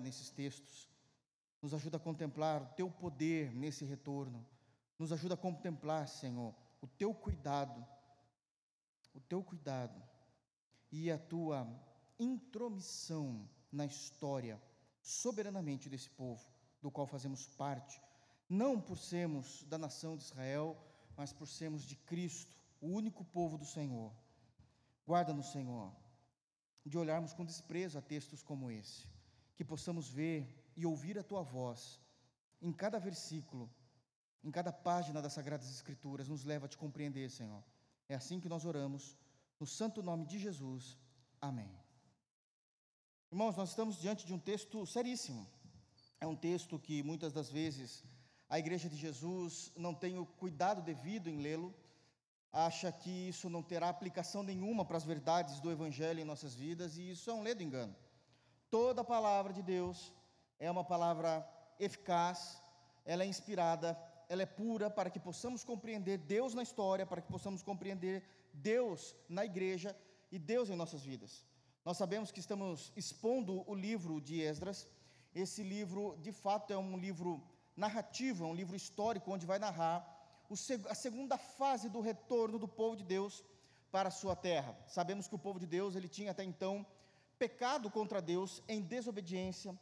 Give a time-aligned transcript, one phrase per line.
[0.00, 0.88] nesses textos.
[1.60, 4.46] Nos ajuda a contemplar o teu poder nesse retorno.
[4.98, 7.84] Nos ajuda a contemplar, Senhor, o teu cuidado,
[9.14, 10.00] o teu cuidado
[10.90, 11.68] e a tua
[12.18, 14.60] intromissão na história
[15.02, 16.44] soberanamente desse povo,
[16.82, 18.00] do qual fazemos parte,
[18.48, 20.76] não por sermos da nação de Israel,
[21.16, 24.12] mas por sermos de Cristo, o único povo do Senhor.
[25.06, 25.92] Guarda-nos, Senhor,
[26.84, 29.06] de olharmos com desprezo a textos como esse,
[29.58, 30.38] que possamos ver
[30.76, 32.00] e ouvir a tua voz
[32.62, 33.68] em cada versículo,
[34.44, 37.64] em cada página das Sagradas Escrituras, nos leva a te compreender, Senhor.
[38.08, 39.18] É assim que nós oramos,
[39.58, 40.96] no santo nome de Jesus.
[41.40, 41.68] Amém.
[43.32, 45.44] Irmãos, nós estamos diante de um texto seríssimo.
[46.20, 48.04] É um texto que muitas das vezes
[48.48, 51.74] a Igreja de Jesus não tem o cuidado devido em lê-lo,
[52.52, 56.96] acha que isso não terá aplicação nenhuma para as verdades do Evangelho em nossas vidas,
[56.96, 57.96] e isso é um ledo engano.
[58.70, 60.12] Toda a palavra de Deus
[60.58, 61.46] é uma palavra
[61.80, 62.62] eficaz,
[63.04, 67.32] ela é inspirada, ela é pura para que possamos compreender Deus na história, para que
[67.32, 69.96] possamos compreender Deus na igreja
[70.30, 71.46] e Deus em nossas vidas.
[71.82, 74.86] Nós sabemos que estamos expondo o livro de Esdras.
[75.34, 77.42] Esse livro, de fato, é um livro
[77.74, 79.98] narrativo, é um livro histórico, onde vai narrar
[80.88, 83.42] a segunda fase do retorno do povo de Deus
[83.90, 84.76] para a sua terra.
[84.86, 86.84] Sabemos que o povo de Deus, ele tinha até então
[87.38, 89.78] pecado contra Deus em desobediência,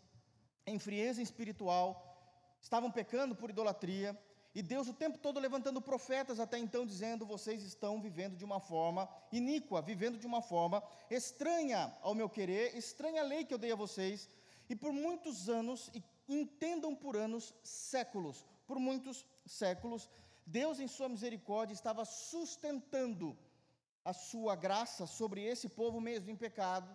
[0.67, 1.89] em frieza espiritual,
[2.61, 4.19] estavam pecando por idolatria,
[4.55, 8.59] e Deus o tempo todo levantando profetas até então dizendo: vocês estão vivendo de uma
[8.59, 13.59] forma iníqua, vivendo de uma forma estranha ao meu querer, estranha a lei que eu
[13.59, 14.31] dei a vocês.
[14.69, 20.09] E por muitos anos, e entendam por anos, séculos, por muitos séculos,
[20.47, 23.37] Deus em sua misericórdia estava sustentando
[24.05, 26.89] a sua graça sobre esse povo mesmo em pecado,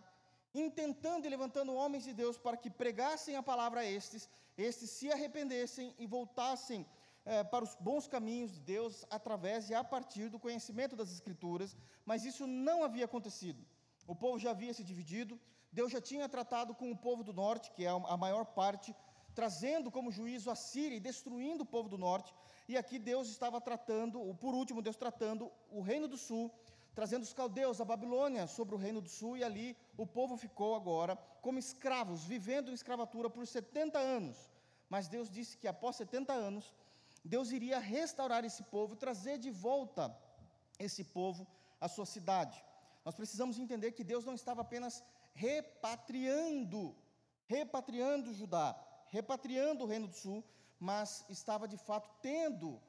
[0.53, 5.11] intentando e levantando homens de Deus para que pregassem a palavra a estes, estes se
[5.11, 6.85] arrependessem e voltassem
[7.23, 11.77] é, para os bons caminhos de Deus através e a partir do conhecimento das Escrituras,
[12.05, 13.64] mas isso não havia acontecido.
[14.08, 15.39] O povo já havia se dividido,
[15.71, 18.93] Deus já tinha tratado com o povo do norte, que é a maior parte,
[19.33, 22.33] trazendo como juízo a Síria e destruindo o povo do norte,
[22.67, 26.52] e aqui Deus estava tratando, por último, Deus tratando o reino do sul,
[26.93, 30.75] trazendo os caldeus, a Babilônia, sobre o reino do sul, e ali o povo ficou
[30.75, 34.37] agora como escravos, vivendo em escravatura por 70 anos.
[34.89, 36.73] Mas Deus disse que após 70 anos,
[37.23, 40.15] Deus iria restaurar esse povo, trazer de volta
[40.77, 41.47] esse povo
[41.79, 42.63] à sua cidade.
[43.05, 45.03] Nós precisamos entender que Deus não estava apenas
[45.33, 46.95] repatriando,
[47.45, 48.75] repatriando Judá,
[49.09, 50.43] repatriando o Reino do Sul,
[50.79, 52.81] mas estava de fato tendo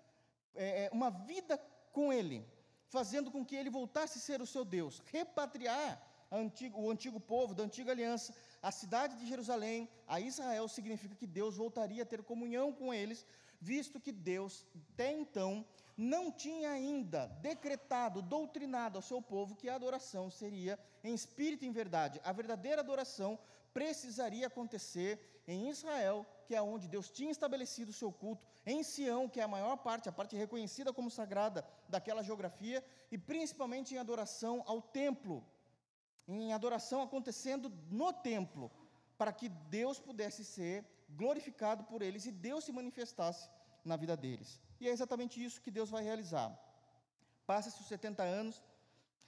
[0.54, 1.56] é uma vida
[1.92, 2.46] com Ele,
[2.94, 5.90] fazendo com que Ele voltasse a ser o seu Deus, repatriar
[6.30, 11.26] antigo, o antigo povo da antiga aliança, a cidade de Jerusalém, a Israel, significa que
[11.26, 13.24] Deus voltaria a ter comunhão com eles,
[13.58, 15.64] visto que Deus, até então,
[15.96, 21.68] não tinha ainda decretado, doutrinado ao seu povo que a adoração seria em espírito e
[21.68, 22.20] em verdade.
[22.22, 23.38] A verdadeira adoração
[23.72, 29.26] precisaria acontecer em Israel, que é onde Deus tinha estabelecido o seu culto, em Sião,
[29.26, 33.98] que é a maior parte, a parte reconhecida como sagrada daquela geografia, e principalmente em
[33.98, 35.42] adoração ao templo,
[36.28, 38.70] em adoração acontecendo no templo,
[39.16, 43.48] para que Deus pudesse ser glorificado por eles e Deus se manifestasse
[43.82, 44.60] na vida deles.
[44.78, 46.48] E é exatamente isso que Deus vai realizar.
[47.46, 48.62] Passa-se os 70 anos,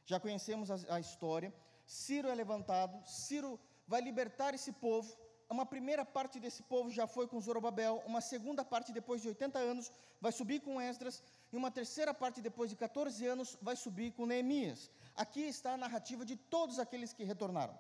[0.05, 1.51] já conhecemos a, a história.
[1.87, 3.59] Ciro é levantado, Ciro
[3.89, 5.24] vai libertar esse povo.
[5.49, 9.59] Uma primeira parte desse povo já foi com Zorobabel, uma segunda parte depois de 80
[9.59, 11.23] anos vai subir com Esdras,
[11.53, 14.91] e uma terceira parte depois de 14 anos vai subir com Neemias.
[15.15, 17.79] Aqui está a narrativa de todos aqueles que retornaram.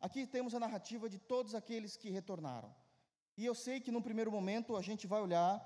[0.00, 2.72] Aqui temos a narrativa de todos aqueles que retornaram.
[3.36, 5.60] E eu sei que num primeiro momento a gente vai olhar,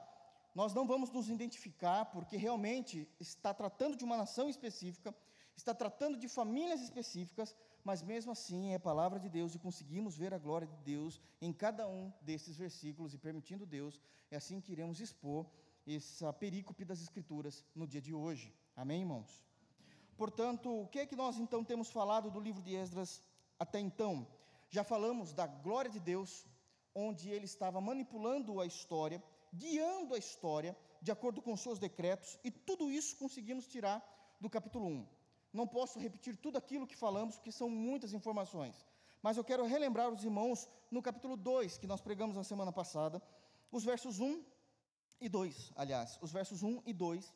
[0.55, 5.15] nós não vamos nos identificar, porque realmente está tratando de uma nação específica,
[5.57, 10.17] está tratando de famílias específicas, mas mesmo assim é a palavra de Deus e conseguimos
[10.17, 14.01] ver a glória de Deus em cada um desses versículos e permitindo Deus,
[14.31, 15.47] é assim que iremos expor
[15.87, 18.55] essa perícope das Escrituras no dia de hoje.
[18.77, 19.45] Amém, irmãos?
[20.17, 23.21] Portanto, o que é que nós então temos falado do livro de Esdras
[23.59, 24.27] até então?
[24.71, 26.47] Já falamos da glória de Deus,
[26.95, 32.51] onde ele estava manipulando a história, guiando a história de acordo com seus decretos, e
[32.51, 34.01] tudo isso conseguimos tirar
[34.41, 35.22] do capítulo 1.
[35.53, 38.87] Não posso repetir tudo aquilo que falamos, porque são muitas informações,
[39.23, 43.23] mas eu quero relembrar os irmãos no capítulo 2, que nós pregamos na semana passada,
[43.71, 44.45] os versos 1
[45.21, 47.33] e 2, aliás, os versos 1 e 2,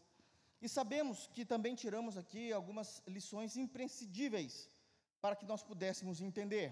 [0.60, 4.70] e sabemos que também tiramos aqui algumas lições imprescindíveis
[5.20, 6.68] para que nós pudéssemos entender.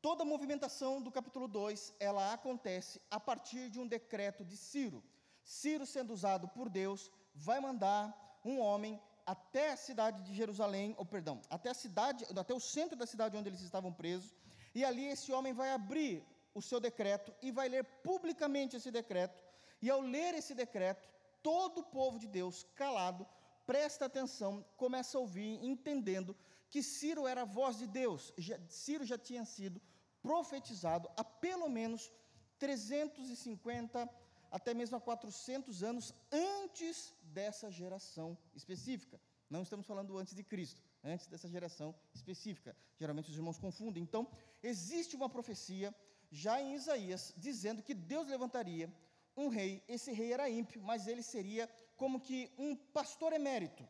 [0.00, 5.02] Toda a movimentação do capítulo 2, ela acontece a partir de um decreto de Ciro.
[5.42, 11.04] Ciro, sendo usado por Deus, vai mandar um homem até a cidade de Jerusalém, ou
[11.04, 14.34] perdão, até a cidade, até o centro da cidade onde eles estavam presos,
[14.74, 16.24] e ali esse homem vai abrir
[16.54, 19.42] o seu decreto e vai ler publicamente esse decreto,
[19.80, 21.08] e ao ler esse decreto,
[21.42, 23.26] todo o povo de Deus, calado,
[23.66, 26.36] presta atenção, começa a ouvir, entendendo
[26.68, 28.32] que Ciro era a voz de Deus.
[28.68, 29.80] Ciro já tinha sido
[30.22, 32.10] profetizado há pelo menos
[32.58, 34.08] 350
[34.54, 39.20] até mesmo há 400 anos antes dessa geração específica.
[39.50, 42.76] Não estamos falando antes de Cristo, antes dessa geração específica.
[42.96, 44.00] Geralmente os irmãos confundem.
[44.00, 44.28] Então,
[44.62, 45.92] existe uma profecia
[46.30, 48.88] já em Isaías dizendo que Deus levantaria
[49.36, 49.82] um rei.
[49.88, 53.84] Esse rei era ímpio, mas ele seria como que um pastor emérito.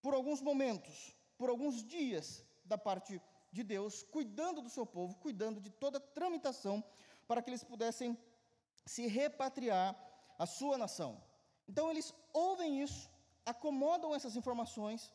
[0.00, 3.20] Por alguns momentos, por alguns dias da parte
[3.50, 6.84] de Deus, cuidando do seu povo, cuidando de toda a tramitação
[7.26, 8.16] para que eles pudessem
[8.84, 9.96] se repatriar
[10.38, 11.22] a sua nação.
[11.68, 13.10] Então eles ouvem isso,
[13.44, 15.12] acomodam essas informações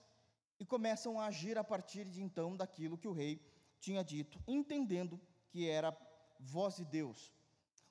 [0.60, 3.42] e começam a agir a partir de então daquilo que o rei
[3.80, 5.20] tinha dito, entendendo
[5.50, 5.96] que era
[6.40, 7.34] voz de Deus.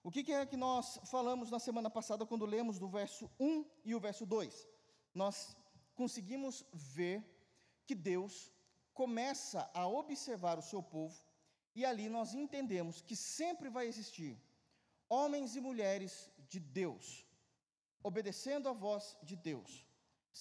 [0.02, 3.94] O que é que nós falamos na semana passada quando lemos do verso 1 e
[3.94, 4.68] o verso 2?
[5.14, 5.56] Nós
[5.94, 7.24] conseguimos ver
[7.86, 8.52] que Deus
[8.92, 11.16] começa a observar o seu povo
[11.74, 14.38] e ali nós entendemos que sempre vai existir
[15.14, 16.12] homens e mulheres
[16.52, 17.06] de Deus,
[18.02, 19.70] obedecendo a voz de Deus,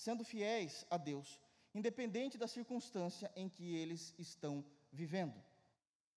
[0.03, 1.39] sendo fiéis a Deus,
[1.79, 4.53] independente da circunstância em que eles estão
[4.91, 5.39] vivendo.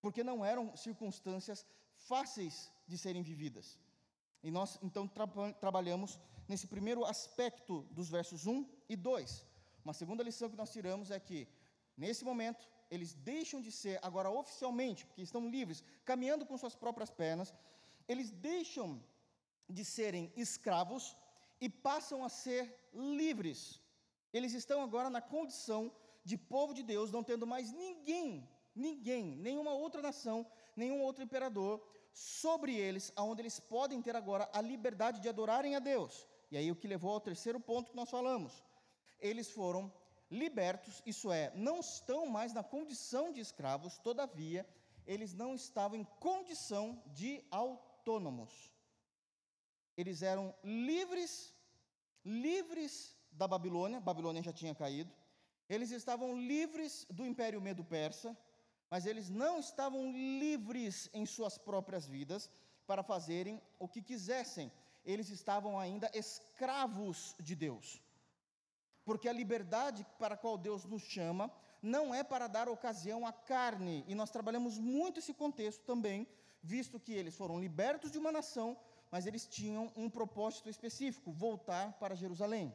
[0.00, 1.58] Porque não eram circunstâncias
[2.08, 2.55] fáceis
[2.87, 3.79] de serem vividas.
[4.43, 5.26] E nós então tra
[5.64, 6.19] trabalhamos
[6.49, 9.47] nesse primeiro aspecto dos versos 1 e 2.
[9.85, 11.49] Uma segunda lição que nós tiramos é que,
[11.97, 17.11] nesse momento, eles deixam de ser, agora oficialmente, porque estão livres, caminhando com suas próprias
[17.11, 17.53] pernas,
[18.08, 19.03] eles deixam
[19.69, 21.17] de serem escravos
[21.61, 22.62] e passam a ser
[22.93, 23.81] livres.
[24.32, 25.93] Eles estão agora na condição
[26.25, 31.82] de povo de Deus, não tendo mais ninguém, ninguém, nenhuma outra nação, nenhum outro imperador
[32.12, 36.26] sobre eles, aonde eles podem ter agora a liberdade de adorarem a Deus.
[36.50, 38.62] E aí o que levou ao terceiro ponto que nós falamos.
[39.19, 39.93] Eles foram
[40.31, 44.67] libertos, isso é, não estão mais na condição de escravos, todavia,
[45.06, 48.73] eles não estavam em condição de autoridade autônomos.
[49.97, 51.53] Eles eram livres,
[52.25, 55.12] livres da Babilônia, Babilônia já tinha caído.
[55.69, 58.37] Eles estavam livres do Império Medo-Persa,
[58.88, 62.49] mas eles não estavam livres em suas próprias vidas
[62.87, 64.70] para fazerem o que quisessem.
[65.05, 68.00] Eles estavam ainda escravos de Deus.
[69.05, 71.50] Porque a liberdade para a qual Deus nos chama
[71.82, 76.26] não é para dar ocasião à carne, e nós trabalhamos muito esse contexto também
[76.62, 78.76] visto que eles foram libertos de uma nação,
[79.11, 82.75] mas eles tinham um propósito específico: voltar para Jerusalém.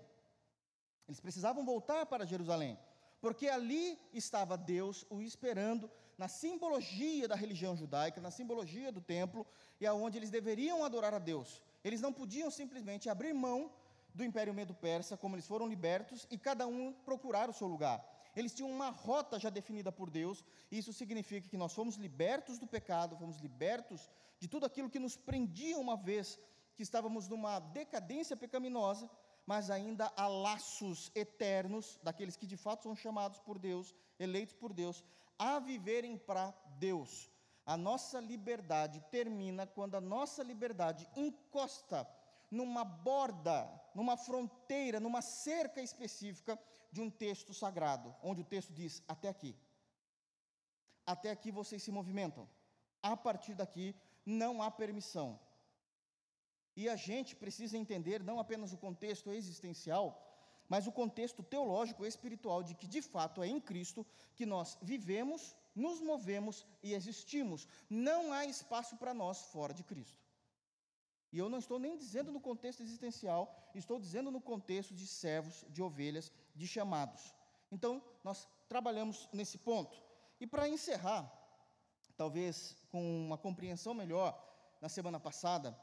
[1.07, 2.79] Eles precisavam voltar para Jerusalém,
[3.19, 9.45] porque ali estava Deus o esperando na simbologia da religião judaica, na simbologia do templo,
[9.79, 11.61] e aonde eles deveriam adorar a Deus.
[11.83, 13.71] Eles não podiam simplesmente abrir mão
[14.13, 18.05] do Império Medo-Persa, como eles foram libertos, e cada um procurar o seu lugar.
[18.35, 22.57] Eles tinham uma rota já definida por Deus, e isso significa que nós fomos libertos
[22.57, 26.39] do pecado, fomos libertos de tudo aquilo que nos prendia uma vez
[26.75, 29.09] que estávamos numa decadência pecaminosa,
[29.45, 34.71] mas ainda há laços eternos daqueles que de fato são chamados por Deus, eleitos por
[34.71, 35.03] Deus,
[35.37, 37.29] a viverem para Deus.
[37.65, 42.07] A nossa liberdade termina quando a nossa liberdade encosta
[42.49, 46.59] numa borda, numa fronteira, numa cerca específica
[46.91, 49.55] de um texto sagrado, onde o texto diz: até aqui.
[51.05, 52.47] Até aqui vocês se movimentam.
[53.01, 53.95] A partir daqui
[54.25, 55.39] não há permissão.
[56.75, 60.05] E a gente precisa entender não apenas o contexto existencial,
[60.69, 64.05] mas o contexto teológico e espiritual de que de fato é em Cristo
[64.35, 67.67] que nós vivemos, nos movemos e existimos.
[67.89, 70.21] Não há espaço para nós fora de Cristo.
[71.33, 75.65] E eu não estou nem dizendo no contexto existencial, estou dizendo no contexto de servos,
[75.69, 77.33] de ovelhas, de chamados.
[77.71, 80.01] Então, nós trabalhamos nesse ponto.
[80.39, 81.31] E para encerrar,
[82.17, 84.31] talvez com uma compreensão melhor,
[84.81, 85.77] na semana passada,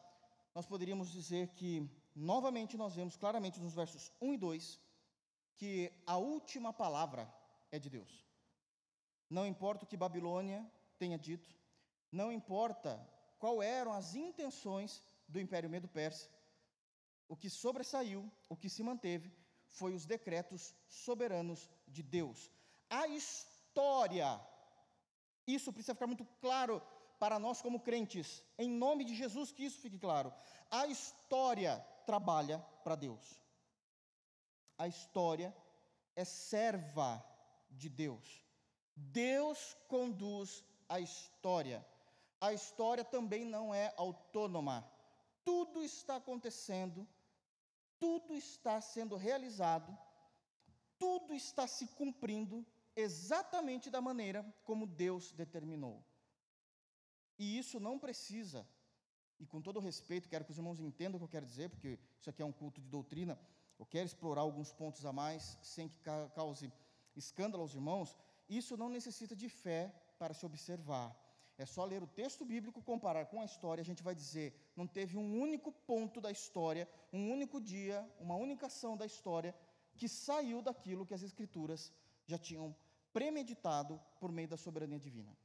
[0.54, 4.80] nós poderíamos dizer que, novamente, nós vemos claramente nos versos 1 e 2,
[5.56, 7.32] que a última palavra
[7.70, 8.26] é de Deus.
[9.30, 10.66] Não importa o que Babilônia
[10.98, 11.54] tenha dito,
[12.10, 12.98] não importa
[13.38, 16.28] qual eram as intenções do Império Medo-Persa,
[17.28, 19.30] o que sobressaiu, o que se manteve,
[19.68, 22.50] foi os decretos soberanos de Deus.
[22.90, 24.40] A história
[25.46, 26.82] Isso precisa ficar muito claro
[27.18, 28.42] para nós como crentes.
[28.58, 30.32] Em nome de Jesus, que isso fique claro.
[30.70, 33.42] A história trabalha para Deus.
[34.76, 35.56] A história
[36.14, 37.24] é serva
[37.70, 38.44] de Deus.
[38.94, 41.86] Deus conduz a história.
[42.40, 44.88] A história também não é autônoma.
[45.44, 47.08] Tudo está acontecendo,
[47.98, 49.96] tudo está sendo realizado,
[50.98, 56.04] tudo está se cumprindo exatamente da maneira como Deus determinou.
[57.38, 58.66] E isso não precisa,
[59.38, 61.98] e com todo respeito, quero que os irmãos entendam o que eu quero dizer, porque
[62.18, 63.38] isso aqui é um culto de doutrina,
[63.78, 65.98] eu quero explorar alguns pontos a mais, sem que
[66.34, 66.72] cause
[67.14, 68.16] escândalo aos irmãos.
[68.48, 71.14] Isso não necessita de fé para se observar.
[71.58, 74.86] É só ler o texto bíblico, comparar com a história, a gente vai dizer: não
[74.86, 79.52] teve um único ponto da história, um único dia, uma única ação da história
[79.96, 81.92] que saiu daquilo que as Escrituras
[82.26, 82.74] já tinham
[83.12, 85.36] premeditado por meio da soberania divina.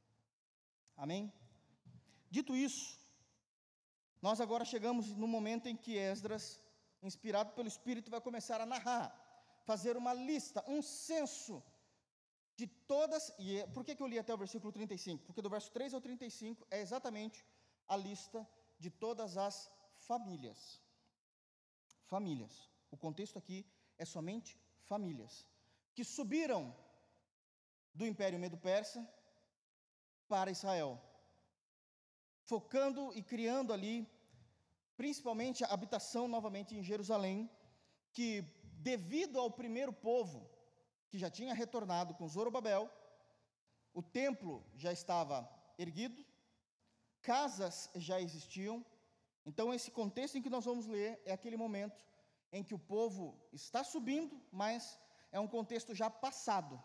[0.96, 1.32] Amém?
[2.30, 2.96] Dito isso,
[4.22, 6.60] nós agora chegamos no momento em que Esdras,
[7.02, 9.12] inspirado pelo Espírito, vai começar a narrar,
[9.64, 11.60] fazer uma lista, um censo
[12.56, 13.32] de todas.
[13.38, 15.24] E é, por que, que eu li até o versículo 35?
[15.24, 17.44] Porque do verso 3 ao 35 é exatamente
[17.88, 18.46] a lista
[18.78, 20.80] de todas as famílias.
[22.06, 22.70] Famílias.
[22.90, 23.66] O contexto aqui
[23.98, 25.46] é somente famílias
[25.94, 26.74] que subiram
[27.94, 29.00] do Império Medo-Persa
[30.26, 31.00] para Israel,
[32.42, 34.08] focando e criando ali,
[34.96, 37.48] principalmente a habitação novamente em Jerusalém,
[38.12, 38.42] que
[38.90, 40.50] devido ao primeiro povo
[41.14, 42.90] que já tinha retornado com Zorobabel,
[43.92, 46.26] o templo já estava erguido,
[47.22, 48.84] casas já existiam.
[49.46, 52.04] Então, esse contexto em que nós vamos ler é aquele momento
[52.50, 54.98] em que o povo está subindo, mas
[55.30, 56.82] é um contexto já passado.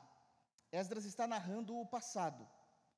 [0.72, 2.48] Esdras está narrando o passado,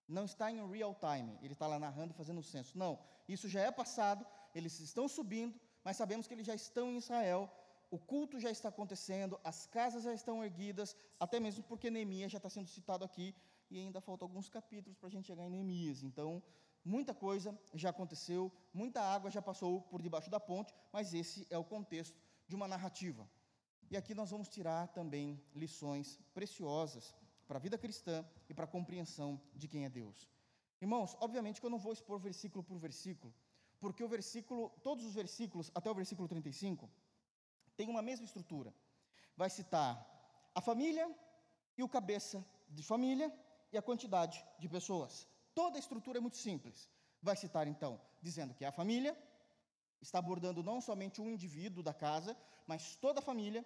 [0.06, 2.78] não está em real time, ele está lá narrando e fazendo o censo.
[2.78, 6.98] Não, isso já é passado, eles estão subindo, mas sabemos que eles já estão em
[6.98, 7.50] Israel,
[7.91, 12.38] o culto já está acontecendo, as casas já estão erguidas, até mesmo porque Neemias já
[12.38, 13.36] está sendo citado aqui,
[13.69, 16.01] e ainda faltam alguns capítulos para a gente chegar em Neemias.
[16.01, 16.41] Então,
[16.86, 21.57] muita coisa já aconteceu, muita água já passou por debaixo da ponte, mas esse é
[21.57, 22.17] o contexto
[22.48, 23.29] de uma narrativa.
[23.89, 27.13] E aqui nós vamos tirar também lições preciosas
[27.45, 30.29] para a vida cristã e para a compreensão de quem é Deus.
[30.79, 33.33] Irmãos, obviamente que eu não vou expor versículo por versículo,
[33.81, 36.89] porque o versículo, todos os versículos até o versículo 35
[37.82, 38.72] tem uma mesma estrutura.
[39.36, 39.92] Vai citar
[40.54, 41.06] a família
[41.76, 43.28] e o cabeça de família
[43.74, 45.28] e a quantidade de pessoas.
[45.56, 46.88] Toda a estrutura é muito simples.
[47.24, 49.18] Vai citar então, dizendo que é a família,
[50.00, 53.66] está abordando não somente um indivíduo da casa, mas toda a família,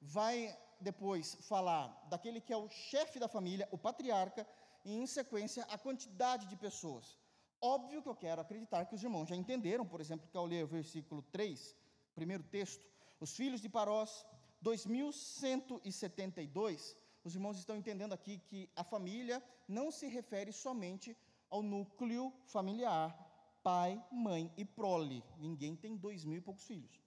[0.00, 4.46] vai depois falar daquele que é o chefe da família, o patriarca,
[4.84, 7.18] e em sequência a quantidade de pessoas.
[7.60, 10.62] Óbvio que eu quero acreditar que os irmãos já entenderam, por exemplo, que ao ler
[10.62, 11.74] o versículo 3,
[12.14, 14.24] primeiro texto, os filhos de Parós,
[14.60, 21.16] 2172, os irmãos estão entendendo aqui que a família não se refere somente
[21.50, 23.18] ao núcleo familiar,
[23.62, 25.24] pai, mãe e prole.
[25.38, 27.00] Ninguém tem dois mil e poucos filhos.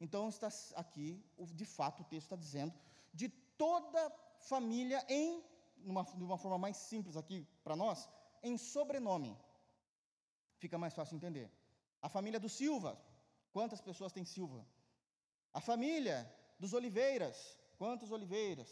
[0.00, 1.22] Então está aqui,
[1.54, 2.74] de fato, o texto está dizendo
[3.12, 5.42] de toda família em,
[5.78, 8.08] numa, de uma forma mais simples aqui para nós,
[8.42, 9.36] em sobrenome.
[10.58, 11.50] Fica mais fácil entender.
[12.00, 12.96] A família do Silva,
[13.52, 14.64] quantas pessoas tem Silva?
[15.56, 18.70] A família dos Oliveiras, quantas Oliveiras?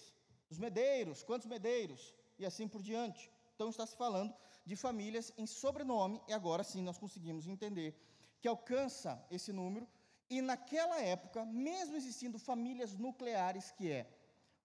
[0.51, 2.15] Os Medeiros, quantos Medeiros?
[2.39, 3.33] E assim por diante.
[3.55, 4.35] Então está se falando
[4.67, 7.99] de famílias em sobrenome, e agora sim nós conseguimos entender
[8.39, 9.89] que alcança esse número
[10.29, 14.07] e naquela época, mesmo existindo famílias nucleares, que é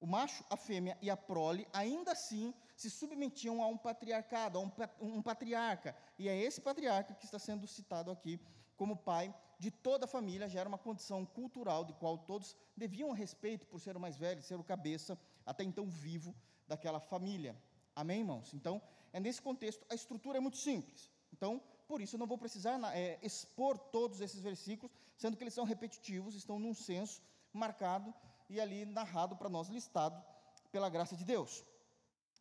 [0.02, 4.62] o macho, a fêmea e a prole, ainda assim se submetiam a um patriarcado, a
[4.62, 5.96] um, um patriarca.
[6.18, 8.38] E é esse patriarca que está sendo citado aqui
[8.76, 13.12] como pai de toda a família, já era uma condição cultural de qual todos deviam
[13.12, 16.34] respeito por ser o mais velho, ser o cabeça, até então vivo,
[16.66, 17.56] daquela família.
[17.94, 18.54] Amém, irmãos?
[18.54, 21.12] Então, é nesse contexto, a estrutura é muito simples.
[21.34, 25.54] Então, por isso, eu não vou precisar é, expor todos esses versículos, sendo que eles
[25.54, 28.14] são repetitivos, estão num senso marcado
[28.50, 30.24] e ali narrado para nós, listado
[30.72, 31.66] pela graça de Deus.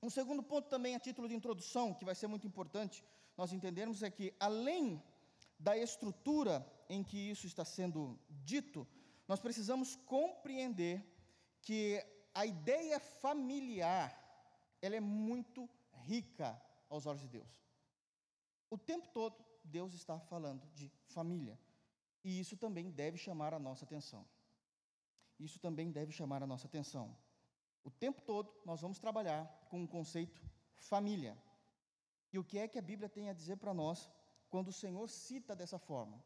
[0.00, 3.02] Um segundo ponto também, a título de introdução, que vai ser muito importante
[3.36, 5.02] nós entendermos, é que além
[5.58, 8.86] da estrutura em que isso está sendo dito,
[9.26, 11.04] nós precisamos compreender
[11.60, 12.02] que
[12.34, 14.16] a ideia familiar
[14.80, 17.48] ela é muito rica aos olhos de Deus.
[18.70, 21.58] O tempo todo, Deus está falando de família.
[22.24, 24.26] E isso também deve chamar a nossa atenção.
[25.38, 27.16] Isso também deve chamar a nossa atenção.
[27.84, 30.42] O tempo todo, nós vamos trabalhar com o conceito
[30.76, 31.36] família.
[32.32, 34.08] E o que é que a Bíblia tem a dizer para nós
[34.50, 36.22] quando o Senhor cita dessa forma?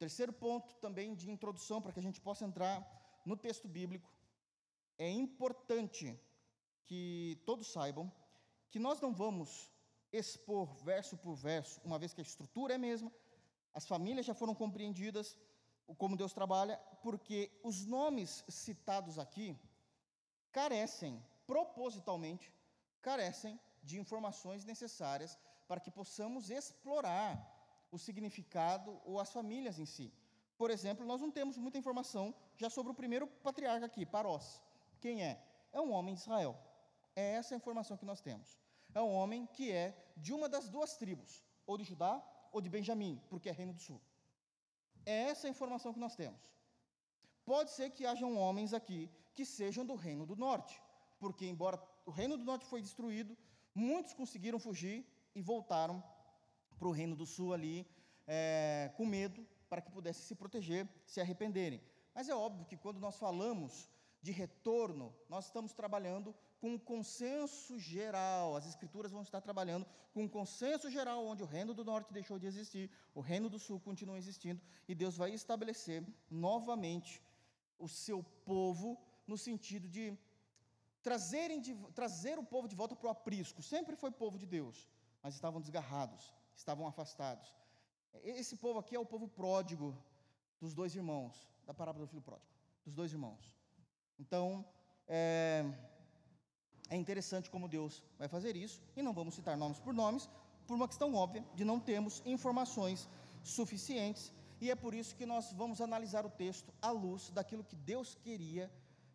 [0.00, 2.74] Terceiro ponto também de introdução para que a gente possa entrar
[3.22, 4.10] no texto bíblico.
[4.96, 6.18] É importante
[6.86, 8.10] que todos saibam
[8.70, 9.70] que nós não vamos
[10.10, 13.12] expor verso por verso, uma vez que a estrutura é a mesma,
[13.74, 15.36] as famílias já foram compreendidas,
[15.98, 19.54] como Deus trabalha, porque os nomes citados aqui
[20.50, 22.50] carecem, propositalmente,
[23.02, 25.38] carecem de informações necessárias
[25.68, 27.59] para que possamos explorar
[27.90, 30.12] o significado ou as famílias em si.
[30.56, 34.62] Por exemplo, nós não temos muita informação já sobre o primeiro patriarca aqui, Parós.
[35.00, 35.42] Quem é?
[35.72, 36.56] É um homem de Israel.
[37.16, 38.58] É essa a informação que nós temos.
[38.94, 42.68] É um homem que é de uma das duas tribos, ou de Judá ou de
[42.68, 44.00] Benjamim, porque é reino do sul.
[45.06, 46.42] É essa a informação que nós temos.
[47.44, 50.80] Pode ser que hajam homens aqui que sejam do reino do norte,
[51.18, 53.36] porque embora o reino do norte foi destruído,
[53.74, 56.02] muitos conseguiram fugir e voltaram
[56.80, 57.86] para o reino do sul ali
[58.26, 61.80] é, com medo para que pudessem se proteger, se arrependerem.
[62.14, 63.88] Mas é óbvio que quando nós falamos
[64.22, 68.56] de retorno, nós estamos trabalhando com um consenso geral.
[68.56, 72.38] As escrituras vão estar trabalhando com um consenso geral, onde o reino do norte deixou
[72.38, 77.22] de existir, o reino do sul continua existindo, e Deus vai estabelecer novamente
[77.78, 80.18] o seu povo no sentido de
[81.02, 83.62] trazerem de, trazer o povo de volta para o aprisco.
[83.62, 84.88] Sempre foi povo de Deus,
[85.22, 87.48] mas estavam desgarrados, estavam afastados.
[88.22, 89.88] Esse povo aqui é o povo pródigo
[90.60, 91.34] dos dois irmãos,
[91.66, 92.52] da parábola do filho pródigo,
[92.84, 93.42] dos dois irmãos.
[94.18, 94.64] Então,
[95.08, 95.64] é,
[96.90, 100.28] é interessante como Deus vai fazer isso, e não vamos citar nomes por nomes,
[100.66, 103.08] por uma questão óbvia de não termos informações
[103.42, 107.76] suficientes, e é por isso que nós vamos analisar o texto à luz daquilo que
[107.76, 108.70] Deus queria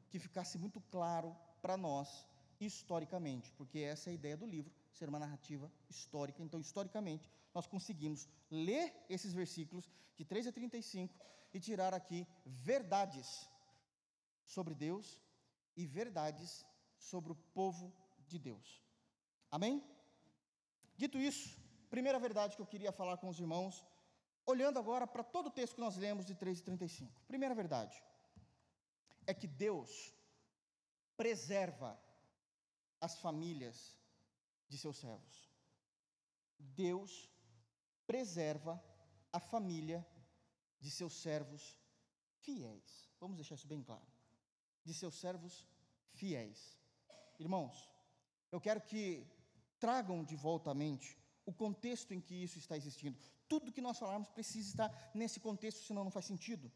[0.10, 2.28] que ficasse muito claro para nós
[2.60, 6.42] historicamente, porque essa é a ideia do livro, ser uma narrativa histórica.
[6.42, 11.14] Então, historicamente, nós conseguimos ler esses versículos de 3 a 35
[11.54, 13.50] e tirar aqui verdades
[14.46, 15.20] sobre Deus
[15.76, 16.66] e verdades
[16.98, 17.94] sobre o povo
[18.28, 18.82] de Deus.
[19.52, 19.84] Amém?
[20.98, 21.58] Dito isso,
[21.90, 23.86] primeira verdade que eu queria falar com os irmãos,
[24.46, 27.22] olhando agora para todo o texto que nós lemos de 3 e 35.
[27.28, 28.02] Primeira verdade
[29.28, 30.14] é que Deus
[31.18, 32.00] preserva
[33.02, 33.98] as famílias
[34.68, 35.50] de seus servos.
[36.58, 37.30] Deus
[38.08, 38.82] preserva
[39.32, 40.06] a família
[40.80, 41.78] de seus servos
[42.42, 43.10] fiéis.
[43.20, 44.06] Vamos deixar isso bem claro.
[44.84, 45.68] De seus servos
[46.14, 46.78] fiéis.
[47.40, 47.90] Irmãos,
[48.52, 49.28] eu quero que
[49.80, 53.18] tragam de volta à mente o contexto em que isso está existindo.
[53.48, 56.72] Tudo que nós falarmos precisa estar nesse contexto, senão não faz sentido.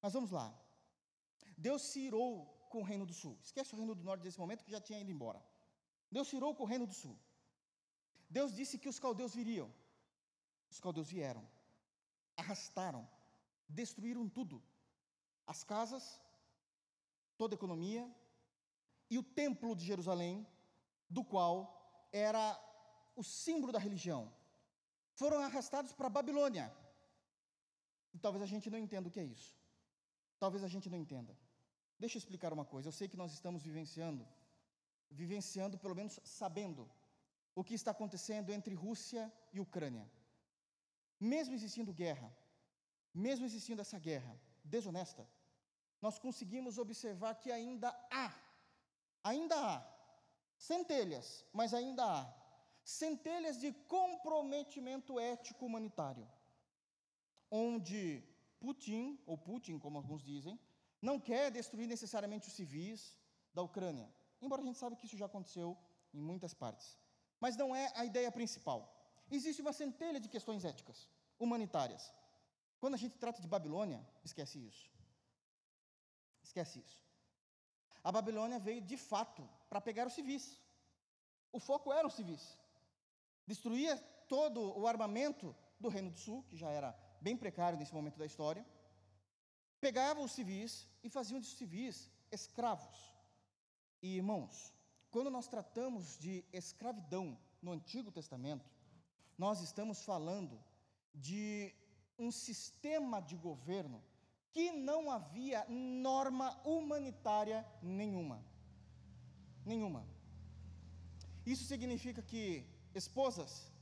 [0.00, 0.52] Mas vamos lá.
[1.56, 3.38] Deus se irou com o reino do sul.
[3.42, 5.40] Esquece o reino do norte desse momento que já tinha ido embora.
[6.16, 7.16] Deus se irou com o reino do sul.
[8.38, 9.68] Deus disse que os caldeus viriam.
[10.72, 11.44] Os caldeus vieram,
[12.42, 13.02] arrastaram,
[13.80, 14.62] destruíram tudo:
[15.52, 16.04] as casas,
[17.36, 18.04] toda a economia,
[19.10, 20.46] e o templo de Jerusalém,
[21.16, 21.54] do qual
[22.10, 22.44] era
[23.14, 24.22] o símbolo da religião.
[25.14, 26.66] Foram arrastados para a Babilônia.
[28.14, 29.54] E talvez a gente não entenda o que é isso.
[30.38, 31.36] Talvez a gente não entenda.
[31.98, 32.88] Deixa eu explicar uma coisa.
[32.88, 34.26] Eu sei que nós estamos vivenciando,
[35.20, 36.90] vivenciando, pelo menos sabendo,
[37.54, 40.10] o que está acontecendo entre Rússia e Ucrânia.
[41.20, 42.28] Mesmo existindo guerra,
[43.14, 45.28] mesmo existindo essa guerra desonesta,
[46.00, 48.28] nós conseguimos observar que ainda há
[49.22, 49.74] ainda há
[50.56, 52.20] centelhas, mas ainda há
[52.84, 56.28] centelhas de comprometimento ético humanitário,
[57.50, 58.24] onde
[58.58, 60.58] Putin, ou Putin, como alguns dizem,
[61.00, 63.16] não quer destruir necessariamente os civis
[63.54, 64.08] da Ucrânia,
[64.42, 65.76] embora a gente saiba que isso já aconteceu
[66.12, 66.98] em muitas partes.
[67.40, 68.80] Mas não é a ideia principal.
[69.30, 72.12] Existe uma centelha de questões éticas, humanitárias.
[72.80, 74.90] Quando a gente trata de Babilônia, esquece isso.
[76.42, 77.02] Esquece isso
[78.04, 80.58] a Babilônia veio de fato para pegar os civis.
[81.52, 82.58] O foco era os civis.
[83.46, 83.96] Destruía
[84.28, 88.26] todo o armamento do Reino do Sul, que já era bem precário nesse momento da
[88.26, 88.66] história.
[89.80, 93.11] Pegava os civis e faziam de civis escravos.
[94.02, 94.74] E irmãos,
[95.10, 98.68] quando nós tratamos de escravidão no Antigo Testamento,
[99.38, 100.58] nós estamos falando
[101.14, 101.74] de
[102.18, 104.02] um sistema de governo
[104.50, 108.44] que não havia norma humanitária nenhuma.
[109.64, 110.06] Nenhuma.
[111.46, 113.72] Isso significa que esposas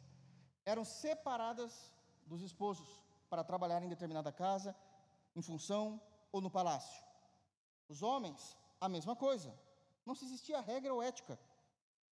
[0.65, 1.93] eram separadas
[2.27, 4.77] dos esposos para trabalhar em determinada casa,
[5.35, 7.03] em função ou no palácio.
[7.89, 9.53] Os homens, a mesma coisa.
[10.11, 11.39] Não se existia regra ou ética.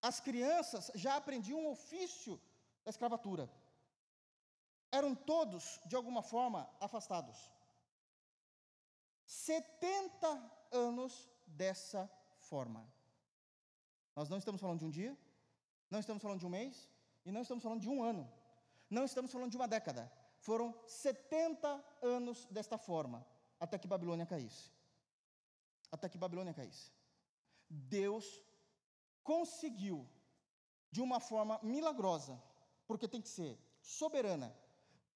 [0.01, 2.41] As crianças já aprendiam um ofício
[2.85, 3.51] da escravatura.
[4.93, 7.37] Eram todos, de alguma forma, afastados.
[9.27, 10.29] 70
[10.71, 12.09] anos dessa
[12.39, 12.87] forma.
[14.15, 15.19] Nós não estamos falando de um dia,
[15.91, 16.89] não estamos falando de um mês,
[17.25, 18.33] e não estamos falando de um ano,
[18.89, 20.09] não estamos falando de uma década.
[20.39, 23.27] Foram 70 anos desta forma,
[23.59, 24.71] até que Babilônia caísse.
[25.91, 26.97] Até que Babilônia caísse.
[27.69, 28.43] Deus
[29.23, 30.09] conseguiu,
[30.91, 32.41] de uma forma milagrosa,
[32.87, 34.57] porque tem que ser soberana,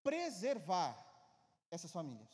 [0.02, 0.92] preservar
[1.70, 2.30] essas famílias.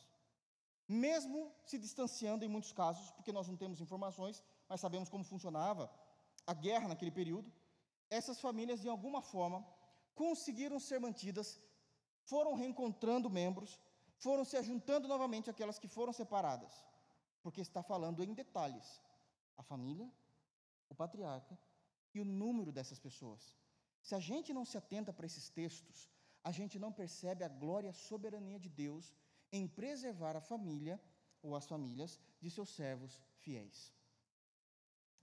[0.89, 5.91] Mesmo se distanciando em muitos casos, porque nós não temos informações, mas sabemos como funcionava
[6.47, 7.53] a guerra naquele período,
[8.11, 9.65] essas famílias, de alguma forma,
[10.15, 11.61] conseguiram ser mantidas,
[12.25, 13.79] foram reencontrando membros,
[14.17, 16.73] foram se ajuntando novamente aquelas que foram separadas,
[17.43, 19.01] porque está falando em detalhes
[19.59, 20.11] a família,
[20.89, 21.59] o patriarca
[22.15, 23.57] e o número dessas pessoas.
[24.01, 26.09] Se a gente não se atenta para esses textos,
[26.43, 29.15] a gente não percebe a glória e a soberania de Deus
[29.53, 31.01] em preservar a família
[31.43, 33.93] ou as famílias de seus servos fiéis.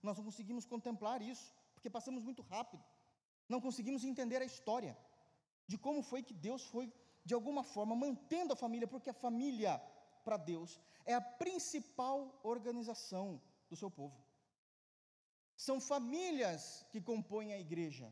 [0.02, 2.84] Nós não conseguimos contemplar isso, porque passamos muito rápido.
[3.48, 4.98] Não conseguimos entender a história
[5.68, 6.92] de como foi que Deus foi,
[7.24, 9.80] de alguma forma, mantendo a família, porque a família,
[10.24, 14.25] para Deus, é a principal organização do seu povo.
[15.56, 18.08] São famílias que compõem a igreja,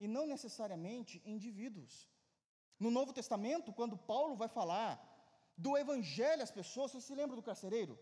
[0.00, 2.08] e não necessariamente indivíduos.
[2.78, 4.92] No Novo Testamento, quando Paulo vai falar
[5.56, 7.94] do evangelho às pessoas, você se lembra do carcereiro?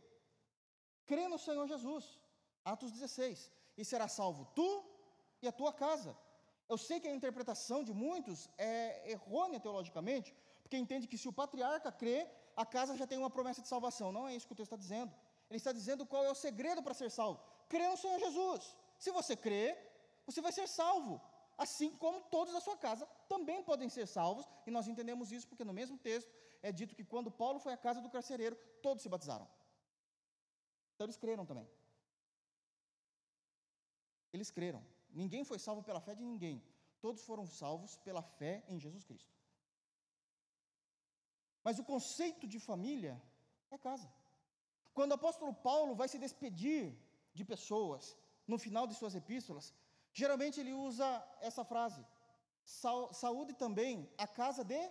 [1.10, 2.04] Crê no Senhor Jesus,
[2.64, 4.68] Atos 16, e será salvo tu
[5.42, 6.16] e a tua casa.
[6.72, 11.32] Eu sei que a interpretação de muitos é errônea teologicamente, porque entende que se o
[11.40, 12.18] patriarca crê,
[12.56, 14.12] a casa já tem uma promessa de salvação.
[14.12, 15.12] Não é isso que o texto está dizendo.
[15.48, 17.40] Ele está dizendo qual é o segredo para ser salvo.
[17.72, 18.62] Crê no Senhor Jesus.
[19.04, 19.64] Se você crê,
[20.26, 21.14] você vai ser salvo
[21.64, 25.68] assim como todos da sua casa também podem ser salvos, e nós entendemos isso porque
[25.70, 28.56] no mesmo texto é dito que quando Paulo foi à casa do carcereiro,
[28.86, 29.46] todos se batizaram.
[30.94, 31.66] Então eles creram também.
[34.32, 34.82] Eles creram.
[35.22, 36.56] Ninguém foi salvo pela fé de ninguém.
[37.04, 39.34] Todos foram salvos pela fé em Jesus Cristo.
[41.62, 43.14] Mas o conceito de família
[43.70, 44.10] é casa.
[44.94, 46.82] Quando o apóstolo Paulo vai se despedir
[47.40, 48.02] de pessoas
[48.50, 49.66] no final de suas epístolas,
[50.12, 51.06] Geralmente ele usa
[51.40, 52.04] essa frase:
[53.12, 54.82] saúde também a casa de.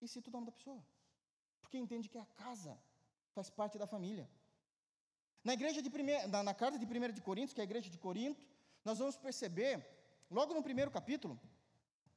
[0.00, 0.82] E cita o nome da pessoa.
[1.60, 2.78] Porque entende que a casa
[3.34, 4.28] faz parte da família.
[5.44, 7.88] Na igreja de primeira, na, na carta de 1 de Coríntios, que é a igreja
[7.88, 8.44] de Corinto,
[8.84, 9.74] nós vamos perceber,
[10.30, 11.40] logo no primeiro capítulo,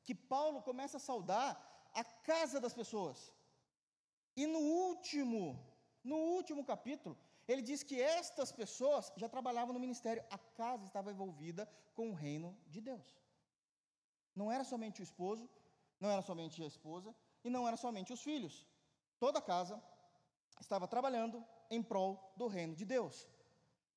[0.03, 1.49] que Paulo começa a saudar
[1.93, 3.31] a casa das pessoas.
[4.35, 5.43] E no último,
[6.03, 11.12] no último capítulo, ele diz que estas pessoas já trabalhavam no ministério, a casa estava
[11.12, 13.15] envolvida com o reino de Deus.
[14.36, 15.49] Não era somente o esposo,
[15.99, 18.65] não era somente a esposa e não era somente os filhos.
[19.19, 19.81] Toda a casa
[20.60, 23.27] estava trabalhando em prol do reino de Deus.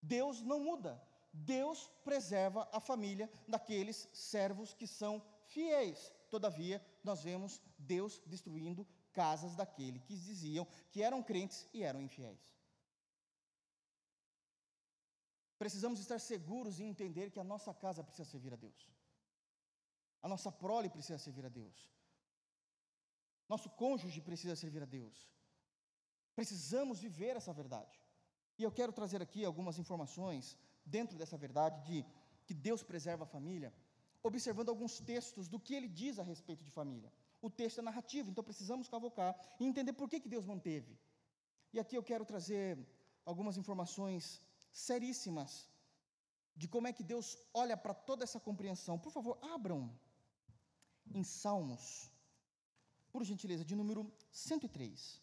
[0.00, 6.12] Deus não muda, Deus preserva a família daqueles servos que são fiéis.
[6.30, 12.57] Todavia, nós vemos Deus destruindo casas daqueles que diziam que eram crentes e eram infiéis.
[15.58, 18.80] Precisamos estar seguros e entender que a nossa casa precisa servir a Deus.
[20.22, 21.76] A nossa prole precisa servir a Deus.
[23.48, 25.16] Nosso cônjuge precisa servir a Deus.
[26.36, 27.98] Precisamos viver essa verdade.
[28.58, 32.04] E eu quero trazer aqui algumas informações dentro dessa verdade de
[32.46, 33.72] que Deus preserva a família,
[34.22, 37.12] observando alguns textos do que ele diz a respeito de família.
[37.40, 40.98] O texto é narrativo, então precisamos cavocar e entender por que, que Deus manteve.
[41.72, 42.78] E aqui eu quero trazer
[43.24, 44.40] algumas informações
[44.86, 45.52] seríssimas
[46.60, 48.98] de como é que Deus olha para toda essa compreensão.
[48.98, 49.80] Por favor, abram
[51.18, 52.10] em Salmos,
[53.12, 55.22] por gentileza, de número 103.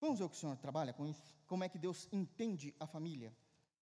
[0.00, 1.22] Vamos ver o que o Senhor trabalha com isso?
[1.46, 3.34] Como é que Deus entende a família?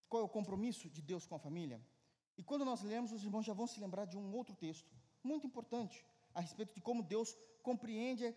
[0.09, 1.79] Qual é o compromisso de Deus com a família?
[2.37, 5.45] E quando nós lemos, os irmãos já vão se lembrar de um outro texto, muito
[5.45, 8.35] importante, a respeito de como Deus compreende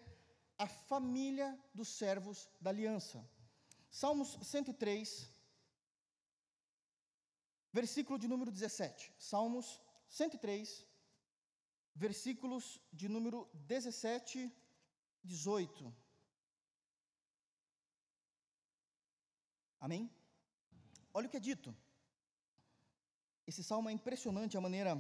[0.59, 3.25] a família dos servos da aliança.
[4.01, 5.31] Salmos 103,
[7.71, 9.13] versículo de número 17.
[9.19, 9.79] Salmos
[10.09, 10.87] 103,
[11.95, 14.51] versículos de número 17,
[15.23, 15.95] 18.
[19.79, 20.11] Amém?
[21.13, 21.77] Olha o que é dito.
[23.47, 24.93] Esse salmo é impressionante a maneira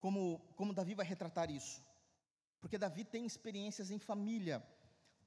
[0.00, 1.84] como, como Davi vai retratar isso.
[2.62, 4.66] Porque Davi tem experiências em família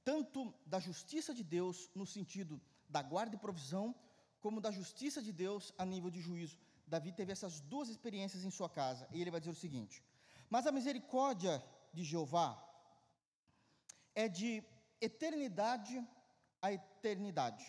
[0.10, 3.94] tanto da justiça de Deus no sentido da guarda e provisão,
[4.40, 6.58] como da justiça de Deus a nível de juízo.
[6.88, 10.04] Davi teve essas duas experiências em sua casa, e ele vai dizer o seguinte:
[10.50, 12.50] Mas a misericórdia de Jeová
[14.14, 14.64] é de
[15.02, 15.98] eternidade
[16.62, 17.66] a eternidade,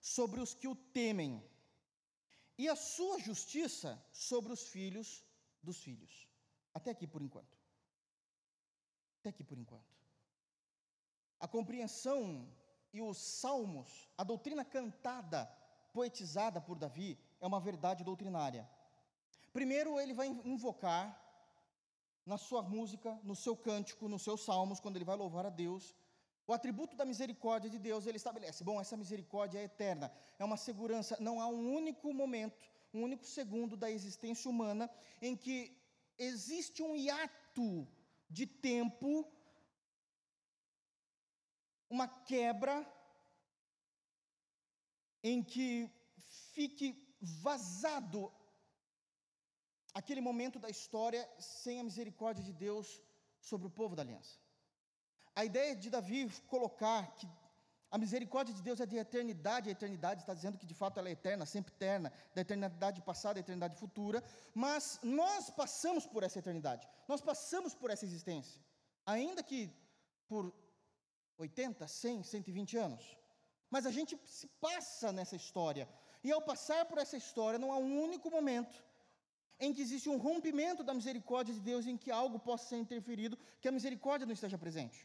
[0.00, 1.42] sobre os que o temem,
[2.58, 5.24] e a sua justiça sobre os filhos
[5.62, 6.28] dos filhos.
[6.74, 7.56] Até aqui por enquanto.
[9.20, 9.99] Até aqui por enquanto.
[11.40, 12.46] A compreensão
[12.92, 15.50] e os salmos, a doutrina cantada,
[15.92, 18.68] poetizada por Davi, é uma verdade doutrinária.
[19.52, 21.04] Primeiro, ele vai invocar
[22.26, 25.96] na sua música, no seu cântico, nos seus salmos, quando ele vai louvar a Deus,
[26.50, 30.56] o atributo da misericórdia de Deus, ele estabelece: bom, essa misericórdia é eterna, é uma
[30.56, 34.90] segurança, não há um único momento, um único segundo da existência humana
[35.22, 35.56] em que
[36.18, 37.86] existe um hiato
[38.28, 39.26] de tempo,
[41.90, 42.74] uma quebra,
[45.22, 45.90] em que
[46.54, 46.88] fique
[47.20, 48.32] vazado
[49.92, 53.02] aquele momento da história sem a misericórdia de Deus
[53.40, 54.38] sobre o povo da aliança.
[55.34, 57.28] A ideia de Davi colocar que
[57.90, 61.08] a misericórdia de Deus é de eternidade, a eternidade está dizendo que de fato ela
[61.08, 64.22] é eterna, sempre eterna, da eternidade passada à eternidade futura,
[64.54, 68.62] mas nós passamos por essa eternidade, nós passamos por essa existência,
[69.04, 69.60] ainda que
[70.28, 70.54] por
[71.46, 73.04] 80, 100, 120 anos,
[73.74, 75.88] mas a gente se passa nessa história,
[76.26, 78.78] e ao passar por essa história, não há um único momento
[79.64, 83.38] em que existe um rompimento da misericórdia de Deus, em que algo possa ser interferido,
[83.60, 84.98] que a misericórdia não esteja presente.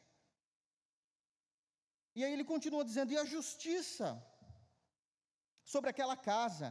[2.18, 4.08] E aí ele continua dizendo: e a justiça
[5.74, 6.68] sobre aquela casa,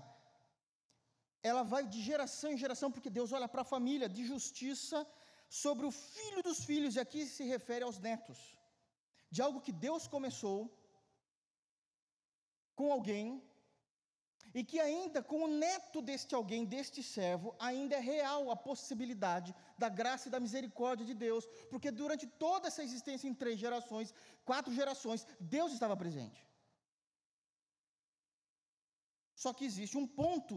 [1.50, 4.98] ela vai de geração em geração, porque Deus olha para a família, de justiça
[5.64, 8.38] sobre o filho dos filhos, e aqui se refere aos netos,
[9.34, 10.58] de algo que Deus começou
[12.78, 13.26] com alguém
[14.58, 19.52] e que ainda com o neto deste alguém, deste servo, ainda é real a possibilidade
[19.82, 24.14] da graça e da misericórdia de Deus, porque durante toda essa existência em três gerações,
[24.50, 26.40] quatro gerações, Deus estava presente.
[29.34, 30.56] Só que existe um ponto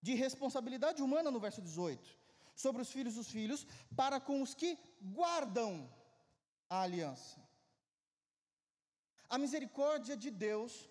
[0.00, 2.16] de responsabilidade humana no verso 18,
[2.64, 4.78] sobre os filhos dos filhos, para com os que
[5.18, 5.72] guardam
[6.70, 7.43] a aliança.
[9.28, 10.88] A misericórdia de Deus,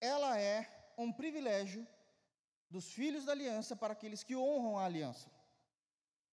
[0.00, 1.86] ela é um privilégio
[2.70, 5.30] dos filhos da aliança para aqueles que honram a aliança,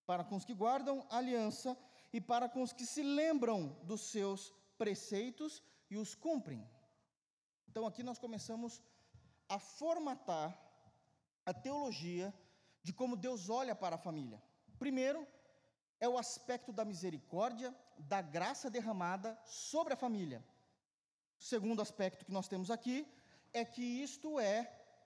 [0.05, 1.77] para com os que guardam a aliança
[2.12, 6.67] e para com os que se lembram dos seus preceitos e os cumprem.
[7.67, 8.81] Então aqui nós começamos
[9.47, 10.58] a formatar
[11.45, 12.34] a teologia
[12.81, 14.41] de como Deus olha para a família.
[14.77, 15.27] Primeiro,
[15.99, 20.43] é o aspecto da misericórdia, da graça derramada sobre a família.
[21.39, 23.08] O segundo aspecto que nós temos aqui
[23.53, 24.65] é que isto é,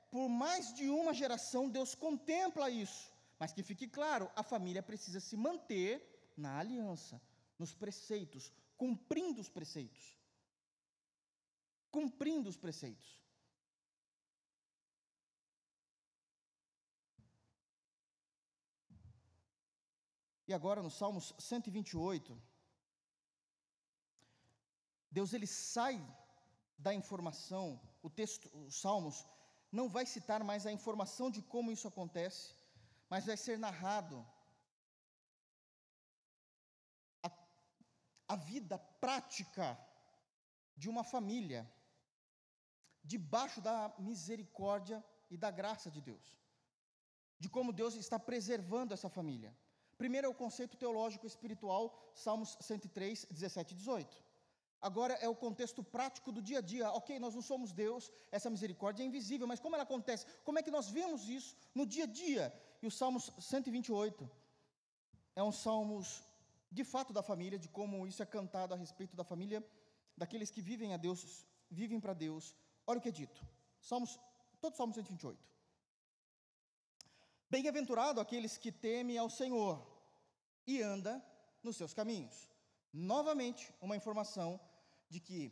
[0.10, 3.12] por mais de uma geração, Deus contempla isso.
[3.38, 7.22] Mas que fique claro, a família precisa se manter na aliança,
[7.58, 10.18] nos preceitos, cumprindo os preceitos.
[11.92, 13.19] Cumprindo os preceitos.
[20.50, 22.36] E agora no Salmos 128,
[25.12, 25.96] Deus ele sai
[26.76, 29.28] da informação, o texto, os Salmos,
[29.72, 32.56] não vai citar mais a informação de como isso acontece,
[33.12, 34.26] mas vai ser narrado
[37.22, 37.32] a,
[38.30, 39.78] a vida prática
[40.76, 41.62] de uma família,
[43.04, 46.36] debaixo da misericórdia e da graça de Deus,
[47.38, 49.56] de como Deus está preservando essa família.
[50.02, 51.84] Primeiro é o conceito teológico espiritual,
[52.14, 54.24] Salmos 103, 17 e 18.
[54.82, 56.90] Agora é o contexto prático do dia a dia.
[57.00, 60.26] Ok, nós não somos Deus, essa misericórdia é invisível, mas como ela acontece?
[60.46, 62.46] Como é que nós vemos isso no dia a dia?
[62.82, 64.30] E o Salmos 128
[65.36, 66.24] é um salmos
[66.72, 69.62] de fato da família, de como isso é cantado a respeito da família,
[70.16, 72.56] daqueles que vivem a Deus, vivem para Deus.
[72.88, 73.46] Olha o que é dito.
[73.82, 74.18] Salmos,
[74.62, 75.38] todo Salmo 128.
[77.50, 79.84] Bem-aventurado aqueles que temem ao Senhor
[80.68, 81.24] e anda
[81.64, 82.48] nos seus caminhos.
[82.94, 84.60] Novamente, uma informação
[85.10, 85.52] de que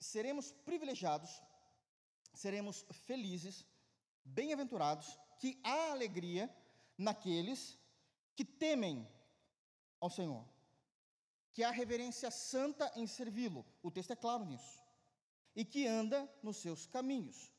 [0.00, 1.30] seremos privilegiados,
[2.34, 3.64] seremos felizes,
[4.24, 6.52] bem-aventurados, que há alegria
[6.98, 7.78] naqueles
[8.34, 9.08] que temem
[10.00, 10.44] ao Senhor,
[11.52, 14.82] que há reverência santa em servi-lo, o texto é claro nisso,
[15.54, 17.52] e que anda nos seus caminhos.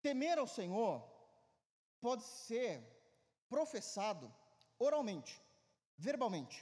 [0.00, 1.13] Temer ao Senhor
[2.04, 2.72] pode ser
[3.48, 4.26] professado
[4.86, 5.34] oralmente,
[5.96, 6.58] verbalmente,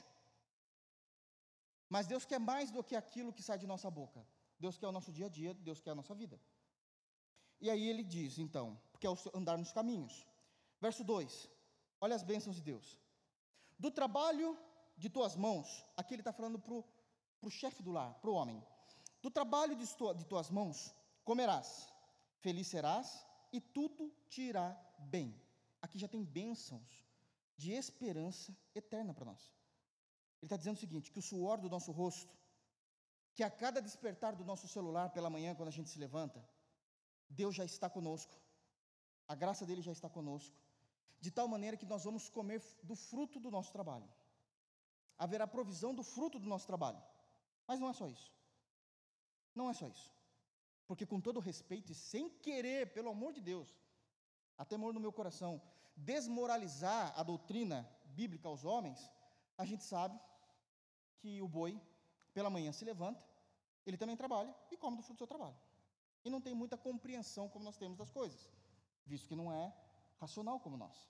[1.93, 4.25] mas Deus quer mais do que aquilo que sai de nossa boca.
[4.63, 6.39] Deus quer o nosso dia a dia, Deus quer a nossa vida.
[7.59, 10.13] E aí ele diz, então, porque é andar nos caminhos.
[10.85, 11.49] Verso 2,
[11.99, 12.87] olha as bênçãos de Deus.
[13.77, 14.57] Do trabalho
[14.95, 18.65] de tuas mãos, aqui ele está falando para o chefe do lar, para o homem.
[19.21, 21.69] Do trabalho de, tua, de tuas mãos comerás,
[22.39, 23.07] feliz serás
[23.53, 24.67] e tudo te irá
[25.15, 25.39] bem.
[25.81, 26.91] Aqui já tem bênçãos
[27.55, 29.43] de esperança eterna para nós.
[30.39, 32.35] Ele está dizendo o seguinte: que o suor do nosso rosto,
[33.35, 36.43] que a cada despertar do nosso celular pela manhã, quando a gente se levanta,
[37.29, 38.33] Deus já está conosco,
[39.27, 40.55] a graça dele já está conosco,
[41.21, 44.09] de tal maneira que nós vamos comer do fruto do nosso trabalho.
[45.17, 47.01] Haverá provisão do fruto do nosso trabalho.
[47.67, 48.31] Mas não é só isso.
[49.55, 50.11] Não é só isso.
[50.87, 53.69] Porque, com todo respeito e sem querer, pelo amor de Deus,
[54.57, 55.61] há temor no meu coração,
[55.95, 58.99] desmoralizar a doutrina bíblica aos homens,
[59.57, 60.19] a gente sabe
[61.19, 61.81] que o boi,
[62.33, 63.25] pela manhã, se levanta,
[63.85, 65.55] ele também trabalha e come do fruto do seu trabalho.
[66.25, 68.49] E não tem muita compreensão como nós temos das coisas,
[69.05, 69.73] visto que não é
[70.19, 71.07] racional como nós.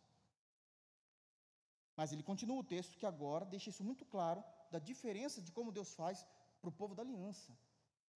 [1.95, 5.71] Mas ele continua o texto que agora deixa isso muito claro da diferença de como
[5.71, 6.25] Deus faz
[6.59, 7.55] para o povo da aliança,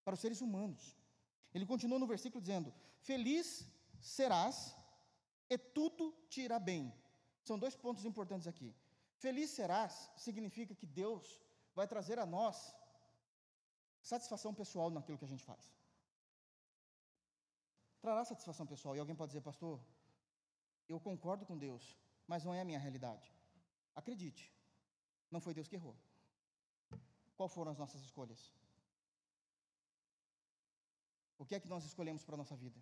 [0.04, 0.98] para os seres humanos.
[1.58, 2.72] Ele continua no versículo dizendo:
[3.10, 3.48] Feliz
[4.16, 4.58] serás
[5.54, 6.84] e tudo te irá bem.
[7.48, 8.70] São dois pontos importantes aqui.
[9.24, 9.94] Feliz serás
[10.26, 11.26] significa que Deus
[11.78, 12.58] vai trazer a nós
[14.12, 15.64] satisfação pessoal naquilo que a gente faz.
[18.04, 18.96] Trará satisfação pessoal.
[18.96, 19.76] E alguém pode dizer, pastor,
[20.88, 21.98] eu concordo com Deus,
[22.32, 23.28] mas não é a minha realidade.
[23.96, 24.44] Acredite,
[25.32, 25.96] não foi Deus que errou.
[27.36, 28.42] Qual foram as nossas escolhas?
[31.38, 32.80] O que é que nós escolhemos para a nossa vida?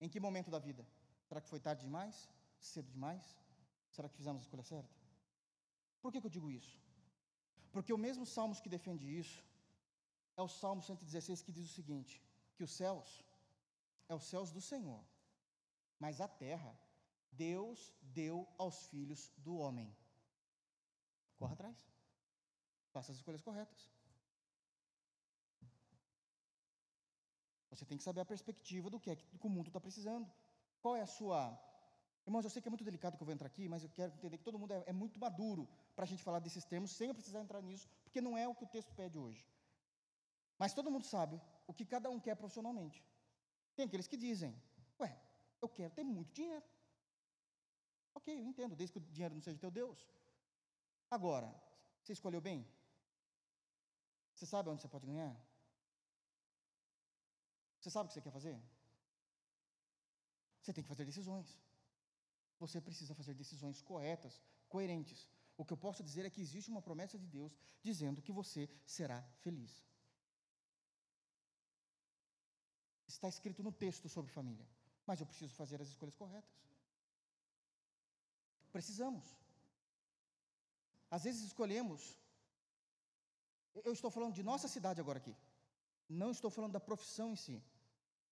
[0.00, 0.86] Em que momento da vida?
[1.26, 2.28] Será que foi tarde demais?
[2.58, 3.24] Cedo demais?
[3.90, 4.94] Será que fizemos a escolha certa?
[6.02, 6.78] Por que, que eu digo isso?
[7.72, 9.42] Porque o mesmo Salmos que defende isso
[10.36, 12.22] é o Salmo 116 que diz o seguinte:
[12.56, 13.24] que os céus
[14.08, 15.02] é os céus do Senhor,
[15.98, 16.78] mas a terra
[17.32, 19.94] Deus deu aos filhos do homem.
[21.36, 21.76] Corra atrás.
[22.92, 23.90] Faça as escolhas corretas.
[27.74, 30.30] Você tem que saber a perspectiva do que é que o mundo está precisando.
[30.80, 31.58] Qual é a sua.
[32.26, 34.12] Irmãos, eu sei que é muito delicado que eu vou entrar aqui, mas eu quero
[34.14, 37.08] entender que todo mundo é, é muito maduro para a gente falar desses termos sem
[37.08, 39.46] eu precisar entrar nisso, porque não é o que o texto pede hoje.
[40.58, 43.04] Mas todo mundo sabe o que cada um quer profissionalmente.
[43.76, 44.54] Tem aqueles que dizem:
[45.00, 45.18] Ué,
[45.60, 46.64] eu quero ter muito dinheiro.
[48.14, 50.06] Ok, eu entendo, desde que o dinheiro não seja teu Deus.
[51.10, 51.52] Agora,
[52.02, 52.66] você escolheu bem?
[54.34, 55.34] Você sabe onde você pode ganhar?
[57.84, 58.58] Você sabe o que você quer fazer?
[60.58, 61.48] Você tem que fazer decisões.
[62.58, 65.28] Você precisa fazer decisões corretas, coerentes.
[65.58, 68.62] O que eu posso dizer é que existe uma promessa de Deus dizendo que você
[68.86, 69.84] será feliz.
[73.06, 74.66] Está escrito no texto sobre família,
[75.06, 76.56] mas eu preciso fazer as escolhas corretas.
[78.72, 79.26] Precisamos.
[81.10, 82.18] Às vezes escolhemos.
[83.74, 85.36] Eu estou falando de nossa cidade agora aqui.
[86.08, 87.62] Não estou falando da profissão em si,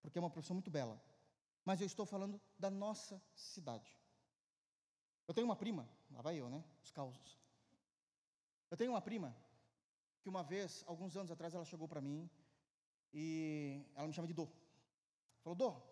[0.03, 1.01] porque é uma profissão muito bela.
[1.65, 3.97] Mas eu estou falando da nossa cidade.
[5.29, 6.63] Eu tenho uma prima, lá vai eu, né?
[6.83, 7.41] Os causos.
[8.71, 9.35] Eu tenho uma prima
[10.21, 12.29] que uma vez, alguns anos atrás, ela chegou para mim
[13.13, 14.49] e ela me chama de Dô.
[15.43, 15.83] Falou, Dô,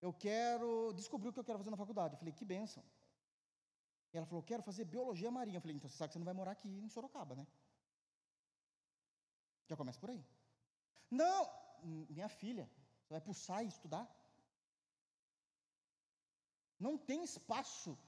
[0.00, 2.14] eu quero descobrir o que eu quero fazer na faculdade.
[2.14, 2.82] Eu falei, que bênção.
[4.12, 5.56] E ela falou, quero fazer biologia marinha.
[5.58, 7.46] Eu falei, então você sabe que você não vai morar aqui em Sorocaba, né?
[9.66, 10.24] Já começa por aí.
[11.10, 11.50] Não,
[12.08, 12.70] minha filha,
[13.08, 14.06] você vai pulsar e estudar?
[16.78, 17.98] Não tem espaço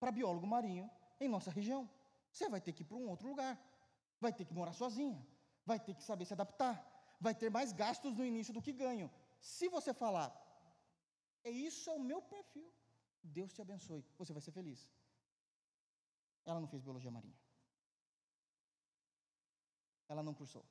[0.00, 1.88] para biólogo marinho em nossa região.
[2.32, 3.54] Você vai ter que ir para um outro lugar.
[4.18, 5.24] Vai ter que morar sozinha.
[5.64, 6.76] Vai ter que saber se adaptar.
[7.20, 9.08] Vai ter mais gastos no início do que ganho.
[9.40, 10.28] Se você falar,
[11.44, 12.68] é isso é o meu perfil,
[13.22, 14.90] Deus te abençoe, você vai ser feliz.
[16.44, 17.38] Ela não fez biologia marinha.
[20.08, 20.66] Ela não cursou.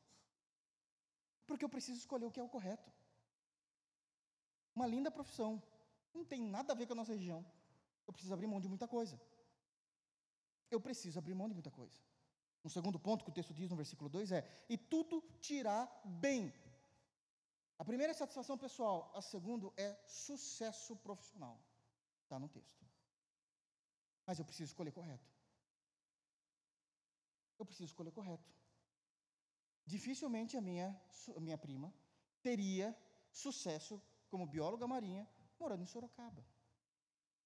[1.48, 2.92] Porque eu preciso escolher o que é o correto.
[4.80, 5.52] Uma linda profissão.
[6.18, 7.40] Não tem nada a ver com a nossa região.
[8.08, 9.16] Eu preciso abrir mão de muita coisa.
[10.76, 11.98] Eu preciso abrir mão de muita coisa.
[12.64, 15.78] Um segundo ponto que o texto diz no versículo 2 é: E tudo irá
[16.26, 16.54] bem.
[17.78, 21.56] A primeira é satisfação pessoal, a segunda é sucesso profissional.
[22.24, 22.86] Está no texto.
[24.26, 25.30] Mas eu preciso escolher correto.
[27.60, 28.50] Eu preciso escolher correto.
[29.86, 30.88] Dificilmente a minha,
[31.36, 31.94] a minha prima
[32.42, 32.88] teria
[33.44, 35.28] sucesso como bióloga marinha
[35.60, 36.46] morando em Sorocaba.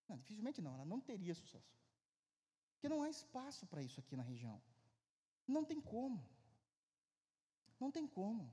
[0.07, 1.73] Não, dificilmente não, ela não teria sucesso.
[2.73, 4.61] Porque não há espaço para isso aqui na região.
[5.47, 6.23] Não tem como.
[7.79, 8.51] Não tem como.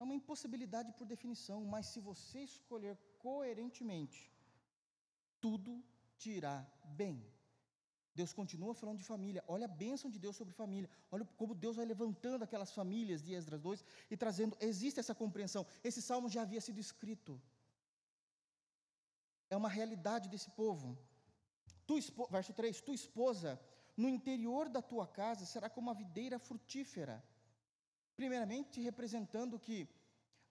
[0.00, 4.32] É uma impossibilidade por definição, mas se você escolher coerentemente
[5.40, 5.84] tudo
[6.16, 7.31] te irá bem.
[8.14, 9.42] Deus continua falando de família.
[9.48, 10.88] Olha a bênção de Deus sobre família.
[11.10, 14.56] Olha como Deus vai levantando aquelas famílias de Esdras 2 e trazendo.
[14.60, 15.66] Existe essa compreensão.
[15.82, 17.40] Esse salmo já havia sido escrito.
[19.48, 20.98] É uma realidade desse povo.
[21.86, 21.98] Tu,
[22.30, 23.58] verso 3: Tu esposa,
[23.96, 27.22] no interior da tua casa será como uma videira frutífera.
[28.14, 29.88] Primeiramente, representando que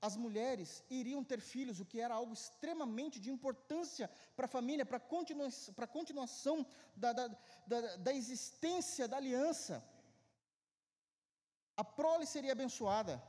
[0.02, 4.86] as mulheres iriam ter filhos, o que era algo extremamente de importância para a família,
[4.86, 5.48] para a continua,
[5.92, 7.28] continuação da, da,
[7.68, 9.84] da, da existência da aliança.
[11.78, 13.22] A prole seria abençoada,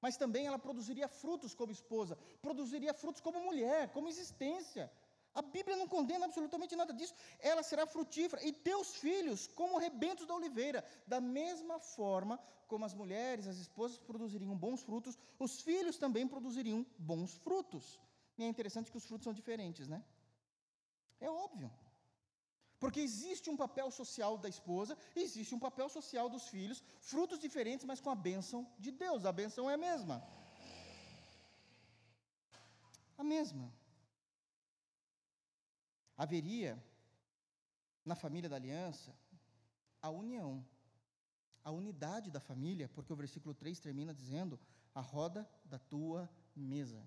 [0.00, 4.90] mas também ela produziria frutos como esposa, produziria frutos como mulher, como existência.
[5.34, 7.14] A Bíblia não condena absolutamente nada disso.
[7.40, 12.94] Ela será frutífera e teus filhos como rebentos da oliveira, da mesma forma como as
[12.94, 17.98] mulheres, as esposas produziriam bons frutos, os filhos também produziriam bons frutos.
[18.38, 20.02] E é interessante que os frutos são diferentes, né?
[21.20, 21.70] É óbvio.
[22.78, 27.84] Porque existe um papel social da esposa, existe um papel social dos filhos, frutos diferentes,
[27.84, 29.24] mas com a bênção de Deus.
[29.24, 30.22] A bênção é a mesma.
[33.18, 33.72] A mesma
[36.24, 36.72] haveria
[38.04, 39.14] na família da aliança
[40.06, 40.52] a união,
[41.62, 44.60] a unidade da família, porque o versículo 3 termina dizendo:
[44.94, 47.02] a roda da tua mesa.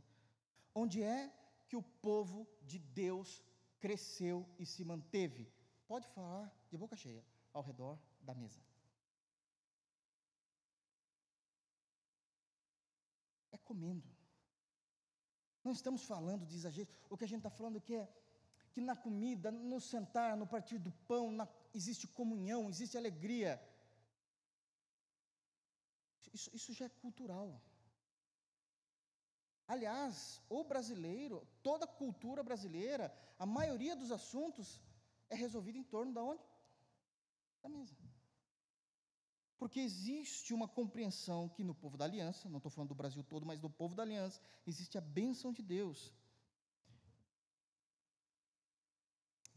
[0.74, 1.32] Onde é
[1.68, 3.44] que o povo de Deus
[3.80, 5.52] cresceu e se manteve?
[5.88, 8.62] Pode falar de boca cheia, ao redor da mesa.
[13.52, 14.10] É comendo.
[15.64, 16.90] Não estamos falando de exagero.
[17.10, 18.10] O que a gente está falando aqui é
[18.78, 23.60] que na comida, no sentar, no partir do pão, na, existe comunhão, existe alegria.
[26.32, 27.60] Isso, isso já é cultural.
[29.68, 34.80] Aliás, o brasileiro, toda a cultura brasileira, a maioria dos assuntos
[35.28, 36.46] é resolvida em torno da onde?
[37.64, 37.98] Da mesa.
[39.58, 43.44] Porque existe uma compreensão que no povo da aliança, não estou falando do Brasil todo,
[43.44, 46.14] mas do povo da aliança, existe a bênção de Deus.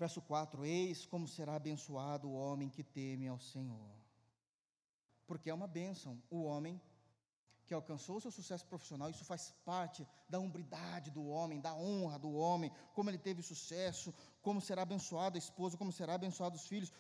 [0.02, 3.90] Verso 4: Eis como será abençoado o homem que teme ao Senhor.
[5.28, 6.74] Porque é uma bênção o homem
[7.66, 10.00] que alcançou seu sucesso profissional, isso faz parte
[10.32, 14.08] da umbridade do homem, da honra do homem, como ele teve sucesso,
[14.46, 16.92] como será abençoado a esposa, como será abençoado os filhos.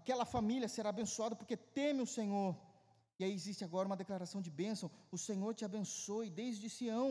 [0.00, 2.52] Aquela família será abençoada porque teme o Senhor.
[3.18, 7.10] E aí existe agora uma declaração de bênção: o Senhor te abençoe desde Sião,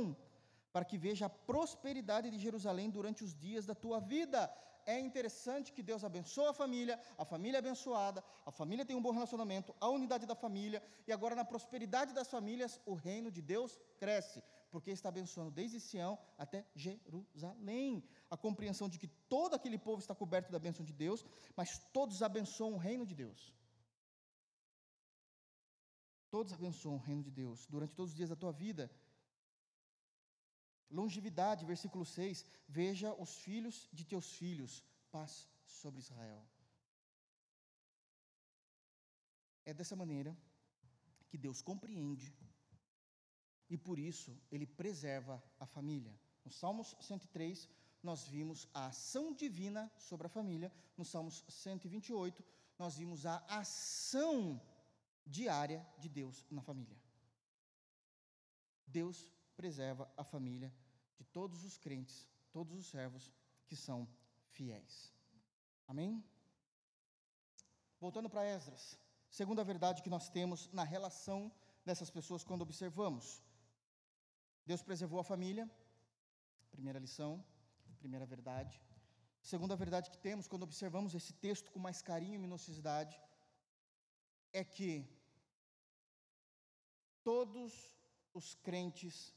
[0.73, 4.41] para que veja a prosperidade de Jerusalém durante os dias da tua vida
[4.87, 9.01] é interessante que Deus abençoa a família, a família é abençoada, a família tem um
[9.01, 13.41] bom relacionamento, a unidade da família, e agora na prosperidade das famílias, o reino de
[13.41, 18.01] Deus cresce, porque está abençoando desde Sião até Jerusalém.
[18.31, 21.25] A compreensão de que todo aquele povo está coberto da bênção de Deus,
[21.55, 23.53] mas todos abençoam o reino de Deus.
[26.29, 28.89] Todos abençoam o reino de Deus durante todos os dias da tua vida.
[30.89, 36.45] Longevidade, versículo 6: Veja os filhos de teus filhos, paz sobre Israel.
[39.65, 40.35] É dessa maneira
[41.27, 42.33] que Deus compreende
[43.69, 46.17] e por isso ele preserva a família.
[46.45, 47.67] No Salmos 103,
[48.01, 50.71] nós vimos a ação divina sobre a família.
[50.95, 52.43] No Salmos 128,
[52.79, 54.61] nós vimos a ação
[55.25, 56.97] diária de Deus na família.
[58.85, 59.29] Deus
[59.59, 60.71] preserva a família
[61.17, 63.33] de todos os crentes, todos os servos
[63.67, 64.07] que são
[64.51, 65.11] fiéis.
[65.87, 66.23] Amém?
[67.99, 68.99] Voltando para Esdras,
[69.29, 71.51] segunda verdade que nós temos na relação
[71.83, 73.43] dessas pessoas quando observamos.
[74.65, 75.69] Deus preservou a família,
[76.69, 77.43] primeira lição,
[77.97, 78.79] primeira verdade.
[79.41, 83.19] Segunda verdade que temos quando observamos esse texto com mais carinho e minuciosidade
[84.51, 84.91] é que
[87.23, 87.73] todos
[88.33, 89.33] os crentes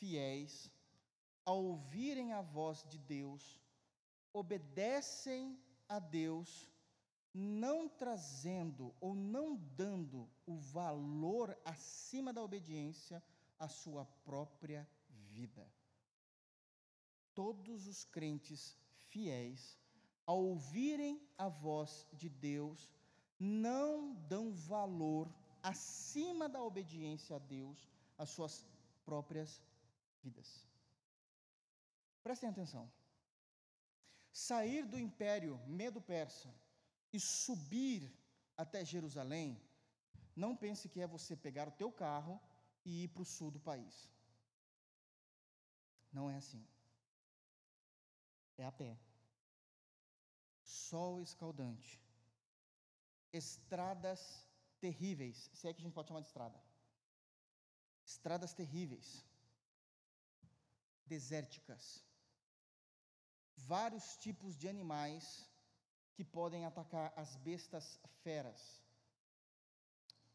[0.00, 0.70] fiéis,
[1.44, 3.60] ao ouvirem a voz de Deus,
[4.32, 6.68] obedecem a Deus,
[7.32, 13.22] não trazendo ou não dando o valor acima da obediência
[13.58, 14.88] à sua própria
[15.28, 15.70] vida.
[17.34, 18.76] Todos os crentes
[19.10, 19.78] fiéis,
[20.26, 22.90] ao ouvirem a voz de Deus,
[23.38, 25.32] não dão valor
[25.62, 28.64] acima da obediência a Deus às suas
[29.04, 29.62] próprias
[30.22, 30.66] vidas.
[32.22, 32.90] Prestem atenção.
[34.32, 36.52] Sair do império medo-persa
[37.12, 38.12] e subir
[38.56, 39.60] até Jerusalém,
[40.36, 42.40] não pense que é você pegar o teu carro
[42.84, 44.10] e ir para o sul do país.
[46.12, 46.64] Não é assim.
[48.58, 48.98] É a pé.
[50.62, 52.00] sol escaldante,
[53.32, 54.20] estradas
[54.78, 56.60] terríveis, se é que a gente pode chamar de estrada,
[58.04, 59.24] estradas terríveis,
[61.12, 61.84] desérticas,
[63.56, 65.24] vários tipos de animais
[66.14, 68.80] que podem atacar as bestas feras,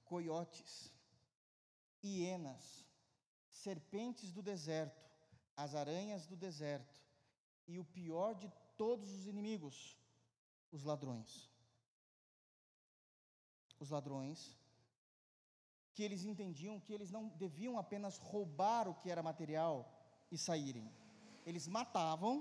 [0.04, 0.94] coiotes,
[2.04, 2.86] hienas,
[3.50, 5.04] serpentes do deserto,
[5.56, 7.02] as aranhas do deserto
[7.66, 9.98] e o pior de todos os inimigos,
[10.74, 11.50] os ladrões.
[13.80, 14.58] Os ladrões,
[15.94, 19.95] que eles entendiam que eles não deviam apenas roubar o que era material
[20.36, 20.88] e saírem,
[21.46, 22.34] eles matavam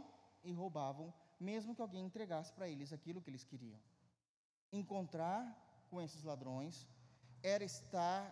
[0.42, 1.14] e roubavam,
[1.48, 3.80] mesmo que alguém entregasse para eles aquilo que eles queriam.
[4.80, 5.40] Encontrar
[5.88, 6.88] com esses ladrões
[7.40, 8.22] era estar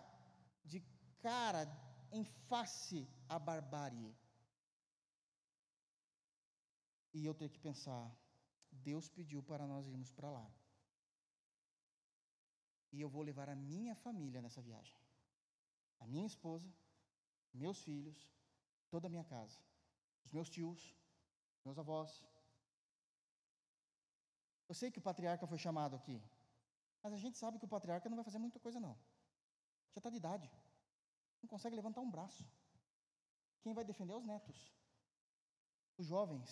[0.65, 0.79] de
[1.21, 1.63] cara
[2.11, 4.13] em face à barbárie.
[7.13, 8.05] E eu ter que pensar,
[8.89, 10.47] Deus pediu para nós irmos para lá.
[12.91, 14.97] E eu vou levar a minha família nessa viagem.
[16.01, 16.69] A minha esposa,
[17.53, 18.32] meus filhos,
[18.93, 19.57] toda a minha casa,
[20.25, 20.79] os meus tios,
[21.65, 22.11] meus avós.
[24.69, 26.17] Eu sei que o patriarca foi chamado aqui,
[27.01, 28.95] mas a gente sabe que o patriarca não vai fazer muita coisa, não.
[29.93, 30.47] Já está de idade,
[31.41, 32.45] não consegue levantar um braço.
[33.63, 34.59] Quem vai defender é os netos,
[35.97, 36.51] os jovens.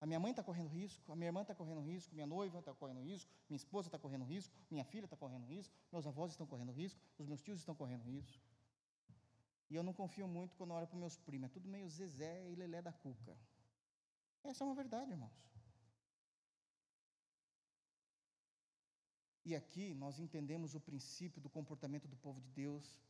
[0.00, 2.72] A minha mãe está correndo risco, a minha irmã está correndo risco, minha noiva está
[2.72, 6.46] correndo risco, minha esposa está correndo risco, minha filha está correndo risco, meus avós estão
[6.46, 8.53] correndo risco, os meus tios estão correndo risco.
[9.74, 12.54] E eu não confio muito quando olho para meus primos, é tudo meio Zezé e
[12.54, 13.36] Lelé da Cuca.
[14.44, 15.36] Essa é uma verdade, irmãos.
[19.44, 23.02] E aqui nós entendemos o princípio do comportamento do povo de Deus,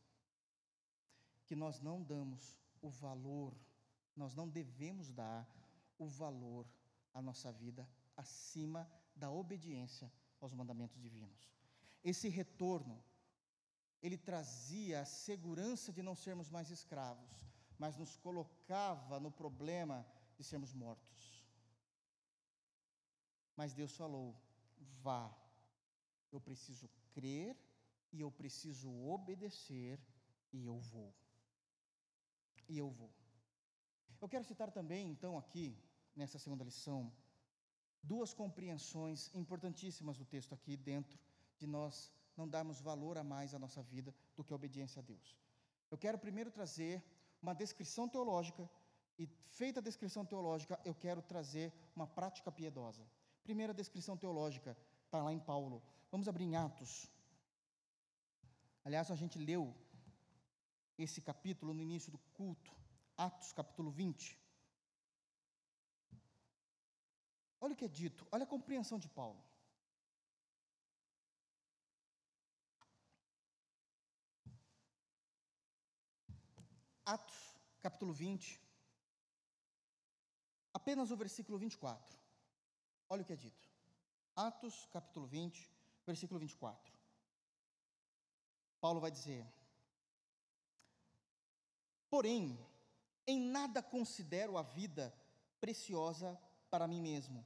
[1.45, 3.53] que nós não damos o valor,
[4.15, 5.47] nós não devemos dar
[5.99, 6.65] o valor
[7.13, 7.87] à nossa vida
[8.17, 10.11] acima da obediência
[10.41, 11.47] aos mandamentos divinos.
[12.03, 13.03] Esse retorno,
[14.01, 17.29] ele trazia a segurança de não sermos mais escravos,
[17.77, 20.05] mas nos colocava no problema
[20.37, 21.45] de sermos mortos.
[23.55, 24.35] Mas Deus falou:
[25.01, 25.33] vá,
[26.31, 27.57] eu preciso crer
[28.11, 29.99] e eu preciso obedecer
[30.51, 31.13] e eu vou.
[32.67, 33.11] E eu vou.
[34.21, 35.77] Eu quero citar também, então, aqui,
[36.15, 37.11] nessa segunda lição,
[38.01, 41.19] duas compreensões importantíssimas do texto aqui dentro
[41.57, 45.03] de nós não darmos valor a mais à nossa vida do que a obediência a
[45.03, 45.37] Deus.
[45.89, 47.03] Eu quero primeiro trazer
[47.41, 48.69] uma descrição teológica
[49.17, 53.05] e, feita a descrição teológica, eu quero trazer uma prática piedosa.
[53.43, 54.75] Primeira descrição teológica
[55.05, 55.81] está lá em Paulo.
[56.11, 57.09] Vamos abrir em Atos.
[58.83, 59.73] Aliás, a gente leu
[60.97, 62.71] esse capítulo no início do culto,
[63.17, 64.37] Atos capítulo 20.
[67.61, 69.41] Olha o que é dito, olha a compreensão de Paulo.
[77.05, 78.59] Atos capítulo 20,
[80.73, 82.17] apenas o versículo 24.
[83.07, 83.69] Olha o que é dito.
[84.35, 85.71] Atos, capítulo 20,
[86.03, 86.91] versículo 24.
[88.81, 89.45] Paulo vai dizer:
[92.09, 92.57] Porém,
[93.27, 95.13] em nada considero a vida
[95.61, 96.35] preciosa
[96.71, 97.45] para mim mesmo,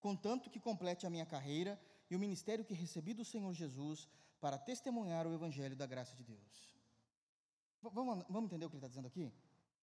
[0.00, 4.08] contanto que complete a minha carreira e o ministério que recebi do Senhor Jesus
[4.40, 6.79] para testemunhar o evangelho da graça de Deus.
[7.82, 9.32] Vamos, vamos entender o que ele está dizendo aqui?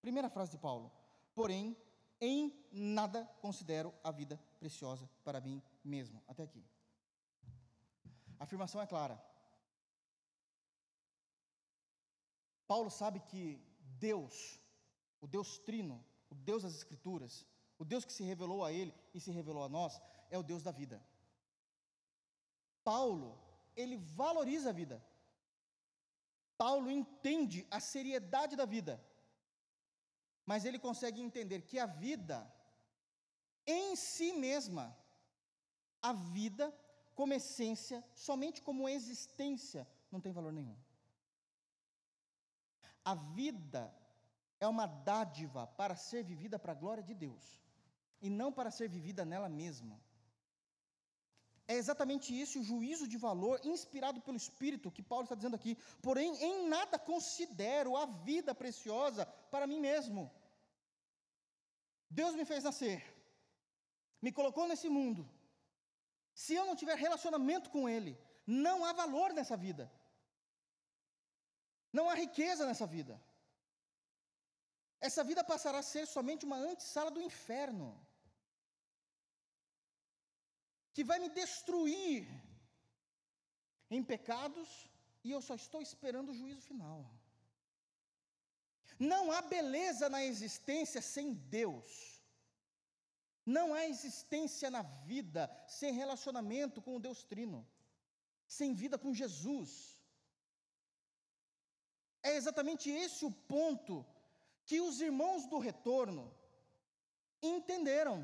[0.01, 0.91] Primeira frase de Paulo.
[1.33, 1.75] Porém,
[2.19, 6.21] em nada considero a vida preciosa para mim mesmo.
[6.27, 6.63] Até aqui.
[8.39, 9.21] A afirmação é clara.
[12.67, 13.61] Paulo sabe que
[13.99, 14.59] Deus,
[15.21, 17.45] o Deus Trino, o Deus das Escrituras,
[17.79, 20.61] o Deus que se revelou a ele e se revelou a nós, é o Deus
[20.61, 21.01] da vida.
[22.83, 23.39] Paulo,
[23.75, 25.01] ele valoriza a vida.
[26.57, 29.01] Paulo entende a seriedade da vida
[30.47, 32.37] mas ele consegue entender que a vida,
[33.65, 34.97] em si mesma,
[36.01, 36.73] a vida,
[37.13, 40.77] como essência, somente como existência, não tem valor nenhum.
[43.03, 43.93] A vida
[44.57, 47.61] é uma dádiva para ser vivida para a glória de Deus,
[48.21, 49.99] e não para ser vivida nela mesma.
[51.67, 55.77] É exatamente isso o juízo de valor inspirado pelo Espírito que Paulo está dizendo aqui.
[56.01, 60.31] Porém, em nada considero a vida preciosa para mim mesmo.
[62.09, 63.03] Deus me fez nascer,
[64.21, 65.29] me colocou nesse mundo.
[66.33, 69.91] Se eu não tiver relacionamento com Ele, não há valor nessa vida,
[71.91, 73.21] não há riqueza nessa vida.
[75.01, 77.87] Essa vida passará a ser somente uma antessala do inferno.
[80.97, 82.27] Que vai me destruir
[83.95, 84.69] em pecados
[85.23, 86.99] e eu só estou esperando o juízo final.
[89.11, 91.89] Não há beleza na existência sem Deus.
[93.45, 94.81] Não há existência na
[95.11, 97.59] vida sem relacionamento com o Deus Trino,
[98.47, 99.69] sem vida com Jesus.
[102.23, 104.03] É exatamente esse o ponto
[104.65, 106.25] que os irmãos do retorno
[107.39, 108.17] entenderam.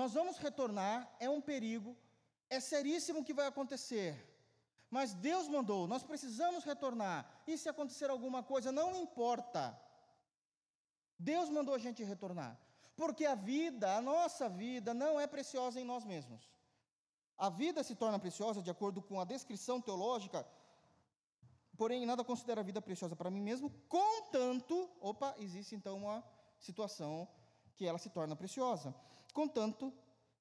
[0.00, 1.96] Nós vamos retornar, é um perigo,
[2.50, 4.10] é seríssimo o que vai acontecer.
[4.90, 7.18] Mas Deus mandou, nós precisamos retornar.
[7.46, 9.62] E se acontecer alguma coisa, não importa.
[11.18, 12.52] Deus mandou a gente retornar.
[12.94, 16.42] Porque a vida, a nossa vida, não é preciosa em nós mesmos.
[17.38, 20.46] A vida se torna preciosa de acordo com a descrição teológica,
[21.76, 26.22] porém nada considera a vida preciosa para mim mesmo, contanto, opa, existe então uma
[26.58, 27.26] situação
[27.76, 28.94] que ela se torna preciosa,
[29.38, 29.92] contanto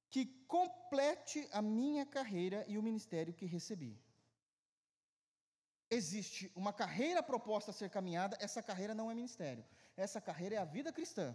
[0.10, 0.24] que
[0.56, 3.94] complete a minha carreira e o ministério que recebi.
[5.98, 9.66] Existe uma carreira proposta a ser caminhada, essa carreira não é ministério,
[10.06, 11.28] essa carreira é a vida cristã.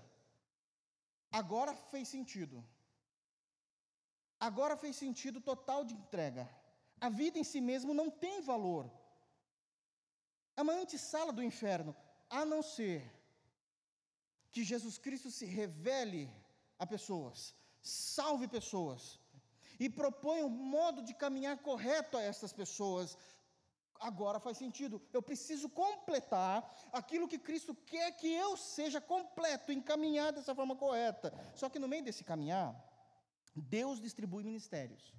[1.41, 2.65] Agora fez sentido.
[4.49, 6.49] Agora fez sentido total de entrega.
[7.07, 8.91] A vida em si mesmo não tem valor.
[10.57, 11.95] É uma antessala do inferno,
[12.39, 12.99] a não ser
[14.51, 16.23] que Jesus Cristo se revele
[16.81, 19.03] a pessoas, salve pessoas
[19.79, 23.17] e propõe um modo de caminhar correto a essas pessoas,
[24.09, 25.01] agora faz sentido.
[25.13, 26.57] Eu preciso completar
[27.01, 31.33] aquilo que Cristo quer que eu seja completo, encaminhar dessa forma correta.
[31.55, 32.71] Só que no meio desse caminhar,
[33.55, 35.15] Deus distribui ministérios.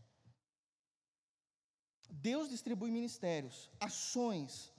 [2.10, 4.74] Deus distribui ministérios, ações,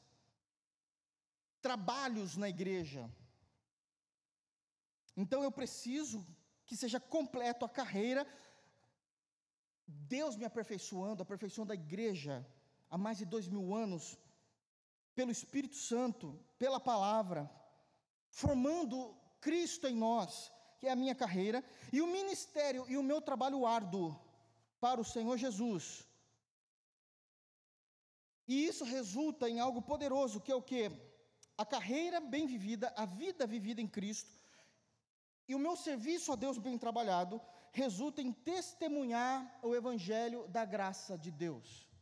[1.60, 3.08] trabalhos na igreja.
[5.16, 6.26] Então eu preciso
[6.66, 8.26] que seja completo a carreira,
[9.86, 12.46] Deus me aperfeiçoando, aperfeiçoando a igreja,
[12.90, 14.18] há mais de dois mil anos,
[15.14, 17.50] pelo Espírito Santo, pela palavra,
[18.28, 23.20] formando Cristo em nós, que é a minha carreira, e o ministério e o meu
[23.20, 24.18] trabalho árduo
[24.80, 26.06] para o Senhor Jesus.
[28.48, 30.90] E isso resulta em algo poderoso, que é o que?
[31.56, 34.41] A carreira bem vivida, a vida vivida em Cristo,
[35.48, 37.40] e o meu serviço a Deus bem trabalhado,
[37.72, 41.92] resulta em testemunhar o Evangelho da graça de Deus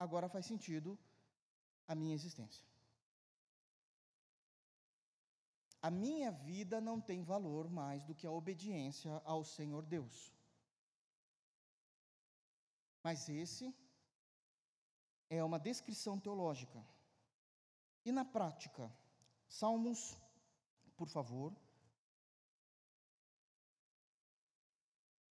[0.00, 0.98] agora faz sentido
[1.86, 2.66] a minha existência.
[5.82, 10.32] A minha vida não tem valor mais do que a obediência ao Senhor Deus.
[13.02, 13.74] Mas esse
[15.28, 16.84] é uma descrição teológica.
[18.04, 18.90] E na prática,
[19.48, 20.18] Salmos,
[20.96, 21.54] por favor,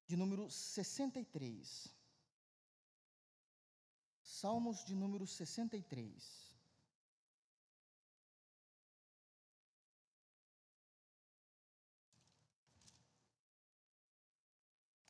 [0.08, 1.94] de número 63.
[4.40, 6.48] Salmos de número 63.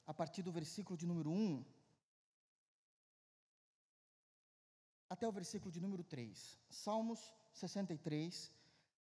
[0.07, 1.64] A partir do versículo de número 1
[5.14, 6.59] até o versículo de número 3.
[6.70, 7.20] Salmos
[7.53, 8.53] 63.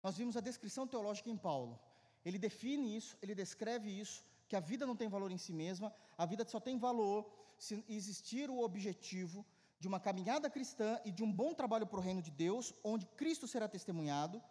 [0.03, 1.79] Nós vimos a descrição teológica em Paulo.
[2.23, 5.93] Ele define isso, ele descreve isso, que a vida não tem valor em si mesma,
[6.17, 9.45] a vida só tem valor se existir o objetivo
[9.79, 13.05] de uma caminhada cristã e de um bom trabalho para o reino de Deus, onde
[13.05, 14.41] Cristo será testemunhado.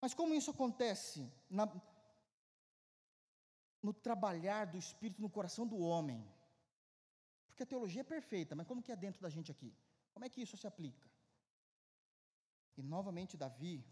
[0.00, 1.70] Mas como isso acontece na,
[3.82, 6.26] no trabalhar do Espírito no coração do homem?
[7.48, 9.74] Porque a teologia é perfeita, mas como que é dentro da gente aqui?
[10.12, 11.10] Como é que isso se aplica?
[12.76, 13.84] E novamente Davi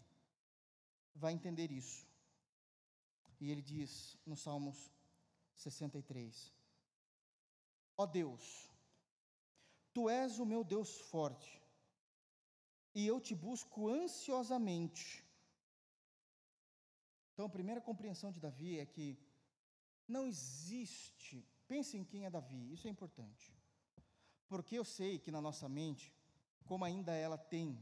[1.13, 2.07] vai entender isso.
[3.39, 4.91] E ele diz no Salmos
[5.55, 6.53] 63:
[7.97, 8.71] Ó Deus,
[9.93, 11.61] Tu és o meu Deus forte,
[12.95, 15.25] e eu te busco ansiosamente.
[17.33, 19.17] Então, a primeira compreensão de Davi é que
[20.07, 23.53] não existe, pense em quem é Davi, isso é importante.
[24.47, 26.13] Porque eu sei que na nossa mente,
[26.65, 27.77] como ainda ela tem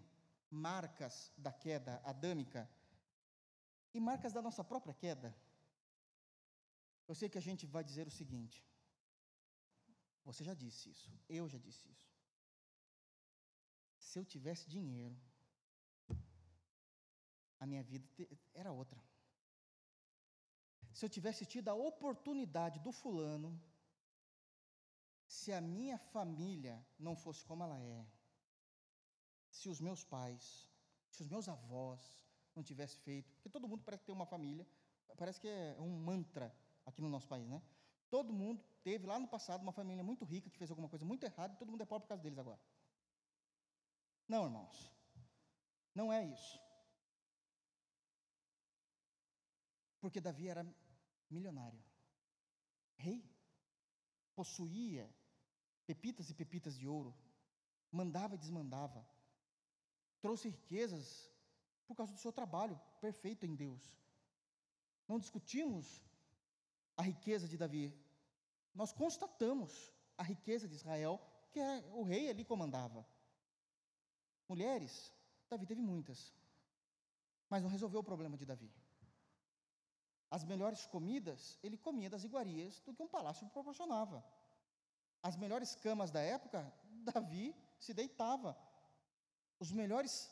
[0.50, 2.70] marcas da queda adâmica
[3.94, 5.36] e marcas da nossa própria queda,
[7.10, 8.58] eu sei que a gente vai dizer o seguinte:
[10.24, 12.08] você já disse isso, eu já disse isso.
[14.08, 15.18] Se eu tivesse dinheiro,
[17.60, 18.08] a minha vida
[18.54, 19.02] era outra.
[20.94, 23.52] Se eu tivesse tido a oportunidade do fulano,
[25.38, 26.76] se a minha família
[27.08, 28.06] não fosse como ela é,
[29.50, 30.70] se os meus pais,
[31.10, 32.02] se os meus avós
[32.56, 34.66] não tivessem feito, porque todo mundo parece ter uma família,
[35.18, 36.56] parece que é um mantra
[36.90, 37.62] aqui no nosso país, né?
[38.10, 41.24] Todo mundo teve lá no passado uma família muito rica que fez alguma coisa muito
[41.24, 42.60] errada e todo mundo é pobre por causa deles agora.
[44.28, 44.92] Não, irmãos.
[45.94, 46.60] Não é isso.
[50.00, 50.66] Porque Davi era
[51.30, 51.84] milionário,
[52.96, 53.22] rei,
[54.34, 55.10] possuía
[55.86, 57.14] pepitas e pepitas de ouro,
[57.92, 59.06] mandava e desmandava,
[60.22, 61.30] trouxe riquezas
[61.86, 63.84] por causa do seu trabalho perfeito em Deus.
[65.08, 66.02] Não discutimos
[67.00, 67.98] a riqueza de Davi,
[68.76, 69.72] nós constatamos
[70.18, 71.18] a riqueza de Israel,
[71.50, 73.08] que é, o rei ali comandava.
[74.50, 74.94] Mulheres,
[75.50, 76.34] Davi teve muitas,
[77.50, 78.70] mas não resolveu o problema de Davi.
[80.30, 84.22] As melhores comidas, ele comia das iguarias do que um palácio proporcionava.
[85.24, 86.70] As melhores camas da época,
[87.14, 88.58] Davi se deitava.
[89.58, 90.30] Os melhores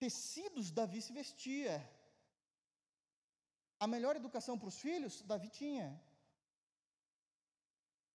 [0.00, 1.78] tecidos, Davi se vestia.
[3.78, 5.88] A melhor educação para os filhos, Davi tinha.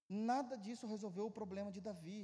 [0.09, 2.21] Nada disso resolveu o problema de Davi.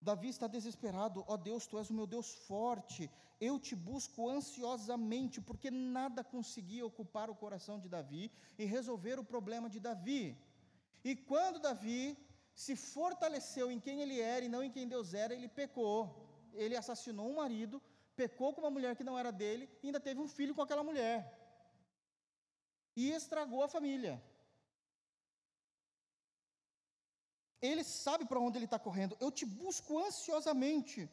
[0.00, 3.08] Davi está desesperado, ó oh Deus, tu és o meu Deus forte,
[3.48, 9.28] eu te busco ansiosamente, porque nada conseguia ocupar o coração de Davi e resolver o
[9.32, 10.36] problema de Davi.
[11.04, 12.16] E quando Davi
[12.54, 15.98] se fortaleceu em quem ele era e não em quem Deus era, ele pecou.
[16.52, 17.80] Ele assassinou um marido,
[18.16, 20.82] pecou com uma mulher que não era dele e ainda teve um filho com aquela
[20.82, 21.41] mulher.
[22.96, 24.22] E estragou a família.
[27.60, 29.16] Ele sabe para onde ele está correndo.
[29.20, 31.08] Eu te busco ansiosamente.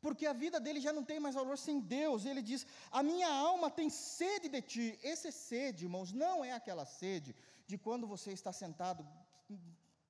[0.00, 2.24] Porque a vida dele já não tem mais valor sem Deus.
[2.24, 4.98] Ele diz: A minha alma tem sede de ti.
[5.02, 7.34] Esse sede, irmãos, não é aquela sede
[7.66, 9.06] de quando você está sentado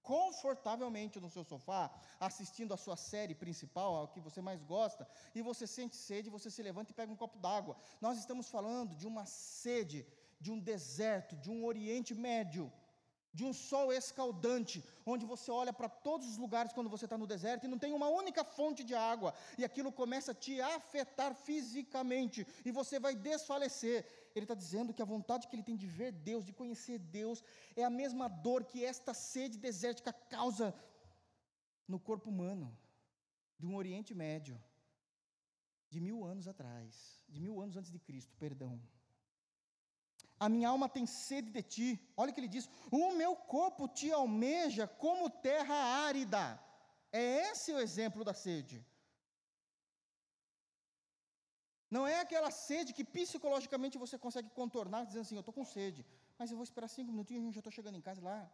[0.03, 5.42] confortavelmente no seu sofá, assistindo a sua série principal, a que você mais gosta, e
[5.42, 7.76] você sente sede, você se levanta e pega um copo d'água.
[8.01, 10.07] Nós estamos falando de uma sede,
[10.40, 12.72] de um deserto, de um Oriente Médio,
[13.32, 17.26] de um sol escaldante, onde você olha para todos os lugares quando você está no
[17.26, 21.34] deserto e não tem uma única fonte de água, e aquilo começa a te afetar
[21.34, 24.05] fisicamente, e você vai desfalecer.
[24.35, 27.43] Ele está dizendo que a vontade que ele tem de ver Deus, de conhecer Deus,
[27.76, 30.74] é a mesma dor que esta sede desértica causa
[31.87, 32.66] no corpo humano,
[33.59, 34.57] de um Oriente Médio,
[35.89, 38.81] de mil anos atrás, de mil anos antes de Cristo, perdão.
[40.39, 41.89] A minha alma tem sede de ti.
[42.16, 45.74] Olha o que ele diz: O meu corpo te almeja como terra
[46.07, 46.59] árida.
[47.12, 48.87] É esse o exemplo da sede.
[51.91, 56.07] Não é aquela sede que psicologicamente você consegue contornar, dizendo assim: Eu estou com sede,
[56.38, 58.51] mas eu vou esperar cinco minutinhos e já estou chegando em casa lá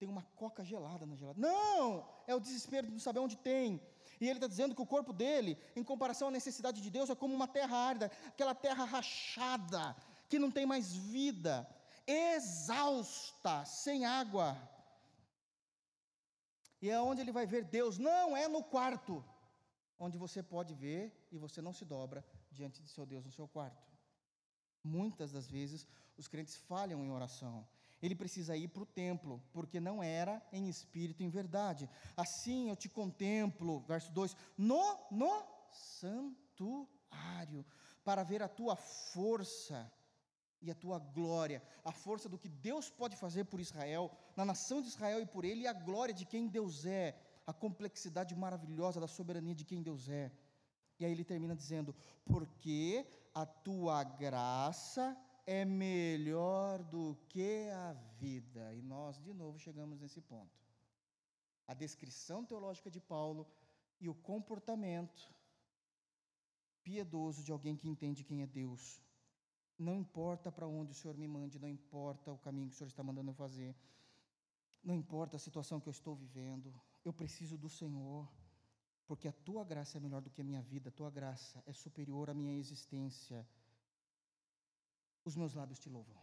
[0.00, 1.38] tem uma coca gelada na gelada.
[1.38, 2.08] Não!
[2.26, 3.78] É o desespero de não saber onde tem.
[4.18, 7.14] E ele está dizendo que o corpo dele, em comparação à necessidade de Deus, é
[7.14, 9.94] como uma terra árida, aquela terra rachada,
[10.26, 11.68] que não tem mais vida,
[12.06, 14.56] exausta, sem água.
[16.80, 19.22] E é onde ele vai ver Deus, não é no quarto,
[19.98, 23.46] onde você pode ver e você não se dobra diante de seu Deus no seu
[23.48, 23.90] quarto.
[24.82, 25.86] Muitas das vezes
[26.16, 27.66] os crentes falham em oração.
[28.02, 31.88] Ele precisa ir para o templo, porque não era em espírito em verdade.
[32.16, 37.64] Assim eu te contemplo, verso 2, no, no santuário,
[38.02, 39.92] para ver a tua força
[40.62, 44.80] e a tua glória, a força do que Deus pode fazer por Israel, na nação
[44.80, 49.00] de Israel e por ele, e a glória de quem Deus é, a complexidade maravilhosa
[49.00, 50.30] da soberania de quem Deus é.
[51.00, 51.94] E aí ele termina dizendo:
[52.24, 58.74] Porque a tua graça é melhor do que a vida.
[58.74, 60.56] E nós, de novo, chegamos nesse ponto.
[61.66, 63.46] A descrição teológica de Paulo
[64.00, 65.34] e o comportamento
[66.82, 69.00] piedoso de alguém que entende quem é Deus
[69.80, 72.88] não importa para onde o Senhor me mande, não importa o caminho que o Senhor
[72.88, 73.74] está mandando eu fazer,
[74.84, 76.72] não importa a situação que eu estou vivendo,
[77.02, 78.28] eu preciso do Senhor,
[79.10, 81.72] porque a tua graça é melhor do que a minha vida, a tua graça é
[81.72, 83.44] superior à minha existência.
[85.24, 86.22] Os meus lábios te louvam.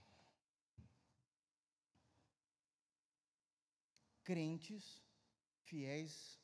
[4.23, 5.03] Crentes,
[5.63, 6.39] fiéis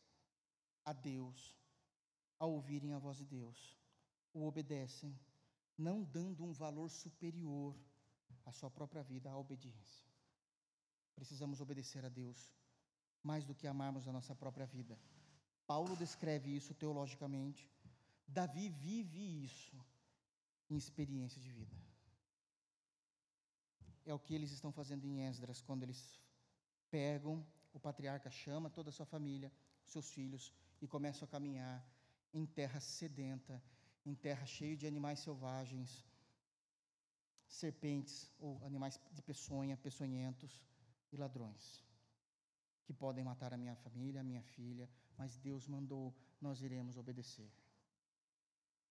[0.84, 1.58] a Deus,
[2.38, 3.80] ao ouvirem a voz de Deus,
[4.34, 5.18] o obedecem
[5.78, 7.74] não dando um valor superior
[8.46, 10.06] à sua própria vida à obediência.
[11.16, 12.52] Precisamos obedecer a Deus
[13.24, 15.00] mais do que amarmos a nossa própria vida.
[15.66, 17.70] Paulo descreve isso teologicamente.
[18.28, 19.78] Davi vive isso
[20.70, 21.76] em experiência de vida.
[24.06, 26.20] É o que eles estão fazendo em Esdras, quando eles
[26.92, 29.52] pegam, o patriarca chama toda a sua família,
[29.86, 31.86] seus filhos, e começam a caminhar
[32.34, 33.62] em terra sedenta,
[34.06, 36.06] em terra cheia de animais selvagens,
[37.48, 40.62] serpentes ou animais de peçonha, peçonhentos
[41.12, 41.84] e ladrões,
[42.84, 47.52] que podem matar a minha família, a minha filha, mas Deus mandou, nós iremos obedecer.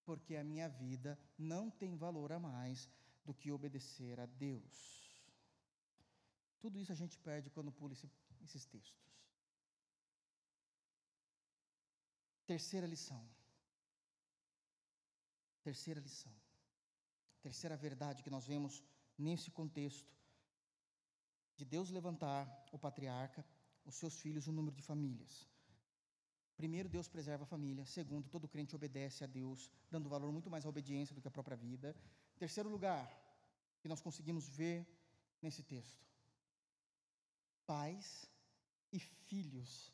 [0.05, 2.89] Porque a minha vida não tem valor a mais
[3.25, 4.77] do que obedecer a Deus.
[6.61, 8.11] Tudo isso a gente perde quando pula esse,
[8.41, 9.03] esses textos.
[12.47, 13.25] Terceira lição.
[15.63, 16.33] Terceira lição.
[17.41, 18.83] Terceira verdade que nós vemos
[19.17, 20.13] nesse contexto
[21.57, 22.43] de Deus levantar
[22.73, 23.45] o patriarca,
[23.85, 25.47] os seus filhos, o número de famílias.
[26.57, 27.85] Primeiro, Deus preserva a família.
[27.85, 31.31] Segundo, todo crente obedece a Deus, dando valor muito mais à obediência do que à
[31.31, 31.97] própria vida.
[32.39, 33.07] Terceiro lugar,
[33.81, 34.87] que nós conseguimos ver
[35.41, 36.07] nesse texto:
[37.67, 38.31] pais
[38.93, 39.93] e filhos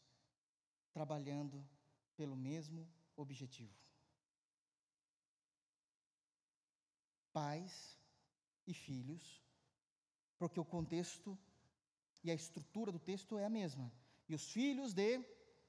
[0.93, 1.65] trabalhando
[2.17, 2.87] pelo mesmo
[3.17, 3.75] objetivo.
[7.33, 7.97] Pais
[8.67, 9.43] e filhos,
[10.39, 11.39] porque o contexto
[12.25, 13.93] e a estrutura do texto é a mesma.
[14.29, 15.21] E os filhos de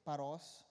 [0.03, 0.65] Parós,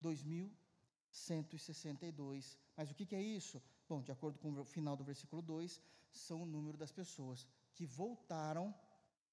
[0.00, 2.58] 2162.
[2.76, 3.62] Mas o que, é isso?
[3.88, 5.80] Bom, de acordo com o final do versículo 2,
[6.10, 8.74] são o número das pessoas que voltaram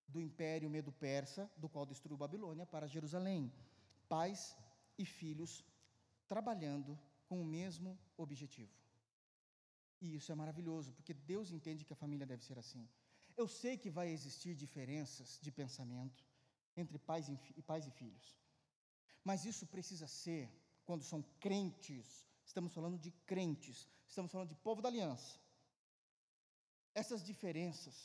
[0.07, 3.51] do império medo-persa, do qual destruiu Babilônia, para Jerusalém.
[4.07, 4.55] Pais
[4.97, 5.66] e filhos
[6.28, 6.97] trabalhando
[7.28, 8.72] com o mesmo objetivo.
[10.01, 12.88] E isso é maravilhoso, porque Deus entende que a família deve ser assim.
[13.36, 16.24] Eu sei que vai existir diferenças de pensamento
[16.78, 18.38] entre pais e, pais e filhos,
[19.28, 20.43] mas isso precisa ser
[20.88, 22.07] quando são crentes.
[22.45, 25.32] Estamos falando de crentes, estamos falando de povo da aliança.
[27.01, 27.95] Essas diferenças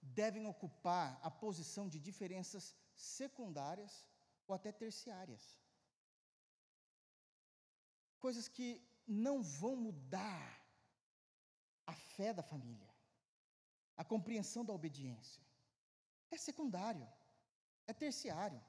[0.00, 3.92] devem ocupar a posição de diferenças secundárias
[4.46, 5.44] ou até terciárias
[8.24, 8.68] coisas que
[9.06, 10.46] não vão mudar
[11.86, 12.90] a fé da família,
[14.00, 15.42] a compreensão da obediência.
[16.30, 17.06] É secundário,
[17.86, 18.62] é terciário.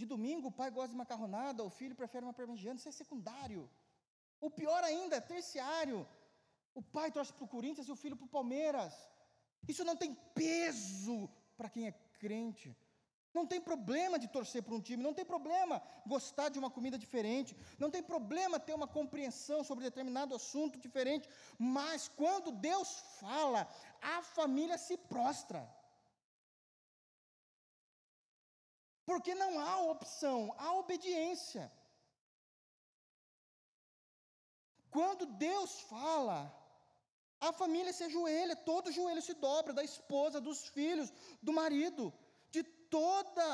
[0.00, 3.62] De domingo o pai gosta de macarronada, o filho prefere uma parmegiana, isso é secundário.
[4.46, 5.98] O pior ainda, é terciário.
[6.80, 8.94] O pai torce para o Corinthians e o filho para o Palmeiras.
[9.72, 11.16] Isso não tem peso
[11.58, 11.92] para quem é
[12.22, 12.68] crente.
[13.38, 15.74] Não tem problema de torcer para um time, não tem problema
[16.14, 21.28] gostar de uma comida diferente, não tem problema ter uma compreensão sobre determinado assunto diferente,
[21.58, 22.88] mas quando Deus
[23.20, 23.60] fala,
[24.00, 25.62] a família se prostra.
[29.10, 31.64] Porque não há opção, há obediência.
[34.96, 36.38] Quando Deus fala,
[37.48, 42.04] a família se ajoelha, todo o joelho se dobra, da esposa, dos filhos, do marido
[42.90, 43.48] toda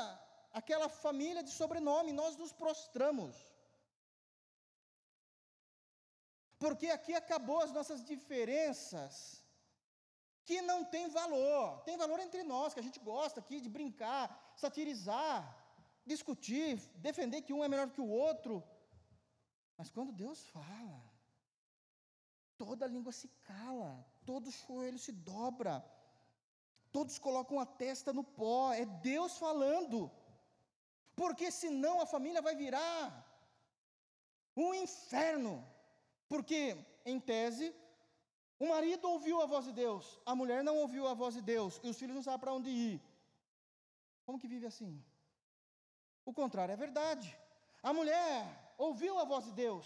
[0.51, 3.35] aquela família de sobrenome, nós nos prostramos.
[6.57, 9.43] Porque aqui acabou as nossas diferenças,
[10.47, 11.81] que não tem valor.
[11.87, 14.25] Tem valor entre nós, que a gente gosta aqui de brincar,
[14.63, 15.37] satirizar,
[16.13, 16.71] discutir,
[17.07, 18.53] defender que um é melhor que o outro.
[19.77, 20.99] Mas quando Deus fala,
[22.63, 23.91] toda a língua se cala,
[24.25, 25.75] todo joelho se dobra
[26.97, 30.11] todos colocam a testa no pó, é Deus falando.
[31.15, 32.99] Porque senão a família vai virar
[34.55, 35.53] um inferno.
[36.27, 36.75] Porque,
[37.05, 37.67] em tese,
[38.59, 41.79] o marido ouviu a voz de Deus, a mulher não ouviu a voz de Deus,
[41.83, 43.01] e os filhos não sabem para onde ir.
[44.25, 44.93] Como que vive assim?
[46.25, 47.27] O contrário é verdade.
[47.81, 49.85] A mulher ouviu a voz de Deus,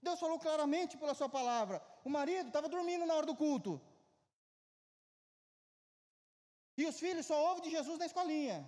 [0.00, 1.82] Deus falou claramente pela sua palavra.
[2.04, 3.80] O marido estava dormindo na hora do culto.
[6.76, 8.58] E os filhos só ouvem de Jesus na escolinha.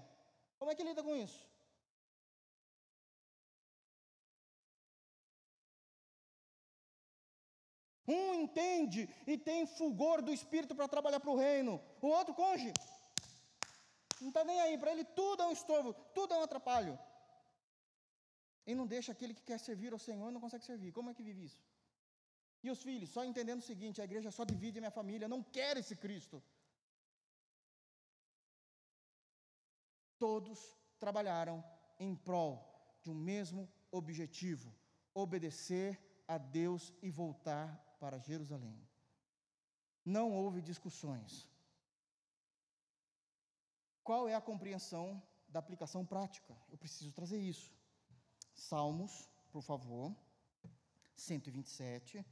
[0.58, 1.40] Como é que lida com isso?
[8.18, 9.02] Um entende
[9.32, 11.74] e tem fulgor do Espírito para trabalhar para o reino.
[12.02, 12.72] O outro, conge,
[14.20, 14.76] não está nem aí.
[14.76, 16.98] Para ele tudo é um estorvo, tudo é um atrapalho.
[18.66, 20.92] E não deixa aquele que quer servir ao Senhor não consegue servir.
[20.92, 21.62] Como é que vive isso?
[22.62, 25.42] E os filhos, só entendendo o seguinte: a igreja só divide a minha família, não
[25.42, 26.42] quer esse Cristo.
[30.18, 30.58] Todos
[30.98, 31.64] trabalharam
[31.98, 32.54] em prol
[33.02, 34.74] de um mesmo objetivo:
[35.14, 35.98] obedecer
[36.28, 37.68] a Deus e voltar
[38.02, 38.78] para Jerusalém.
[40.04, 41.46] Não houve discussões.
[44.02, 46.56] Qual é a compreensão da aplicação prática?
[46.70, 47.70] Eu preciso trazer isso.
[48.54, 50.16] Salmos, por favor,
[51.14, 52.24] 127.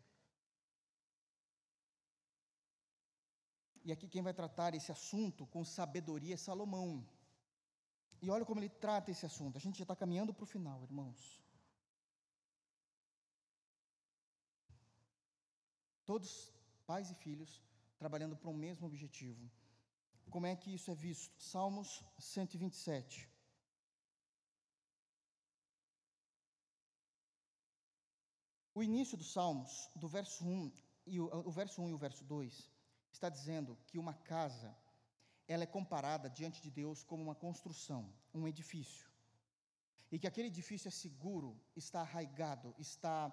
[3.85, 6.91] E aqui quem vai tratar esse assunto com sabedoria é Salomão.
[8.21, 9.57] E olha como ele trata esse assunto.
[9.57, 11.41] A gente já está caminhando para o final, irmãos.
[16.11, 16.51] Todos,
[16.87, 17.63] pais e filhos,
[17.99, 19.45] trabalhando para o mesmo objetivo.
[20.35, 21.35] Como é que isso é visto?
[21.39, 23.29] Salmos 127.
[28.75, 30.73] O início dos Salmos, do verso 1
[31.07, 32.71] e o, o verso 1 e o verso 2,
[33.13, 34.75] está dizendo que uma casa
[35.47, 39.07] ela é comparada diante de Deus como uma construção, um edifício.
[40.11, 43.31] E que aquele edifício é seguro, está arraigado, está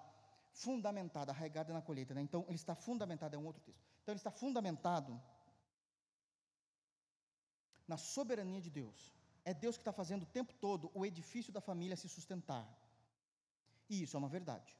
[0.63, 2.13] fundamentado, arraigado na colheita.
[2.13, 2.21] Né?
[2.21, 3.83] Então, ele está fundamentado, é um outro texto.
[4.01, 5.21] Então, ele está fundamentado
[7.87, 9.13] na soberania de Deus.
[9.43, 12.65] É Deus que está fazendo o tempo todo o edifício da família se sustentar.
[13.89, 14.75] E isso é uma verdade.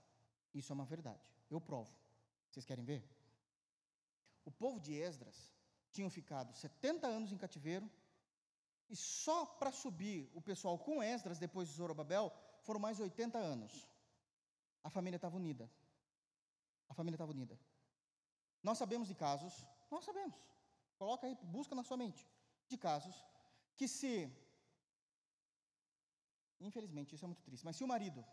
[0.54, 1.30] Isso é uma verdade.
[1.50, 1.94] Eu provo.
[2.50, 3.04] Vocês querem ver?
[4.46, 5.54] O povo de Esdras
[5.92, 7.90] tinham ficado 70 anos em cativeiro,
[8.90, 13.88] e só para subir o pessoal com Esdras, depois de Zorobabel, foram mais 80 anos.
[14.88, 15.66] A família estava unida.
[16.92, 17.56] A família estava unida.
[18.68, 19.54] Nós sabemos de casos,
[19.94, 20.40] nós sabemos.
[21.02, 22.22] Coloca aí, busca na sua mente.
[22.72, 23.16] De casos
[23.78, 24.12] que se
[26.68, 28.26] Infelizmente, isso é muito triste, mas se o marido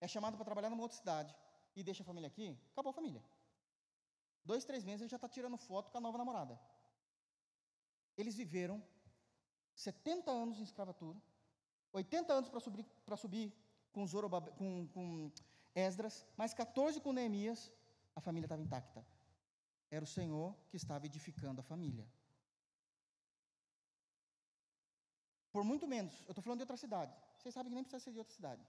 [0.00, 1.34] é chamado para trabalhar numa outra cidade
[1.76, 3.22] e deixa a família aqui, acabou a família.
[4.44, 6.58] Dois, três meses ele já está tirando foto com a nova namorada.
[8.16, 8.82] Eles viveram
[9.74, 11.20] 70 anos em escravatura,
[11.92, 12.86] 80 anos para subir,
[13.18, 13.52] subir
[13.92, 15.30] com, Zorobab, com, com
[15.86, 17.60] Esdras, mais 14 com Neemias,
[18.18, 19.00] a família estava intacta.
[19.96, 22.06] Era o Senhor que estava edificando a família.
[25.52, 27.14] Por muito menos, eu estou falando de outra cidade.
[27.36, 28.64] Vocês sabem que nem precisa ser de outra cidade.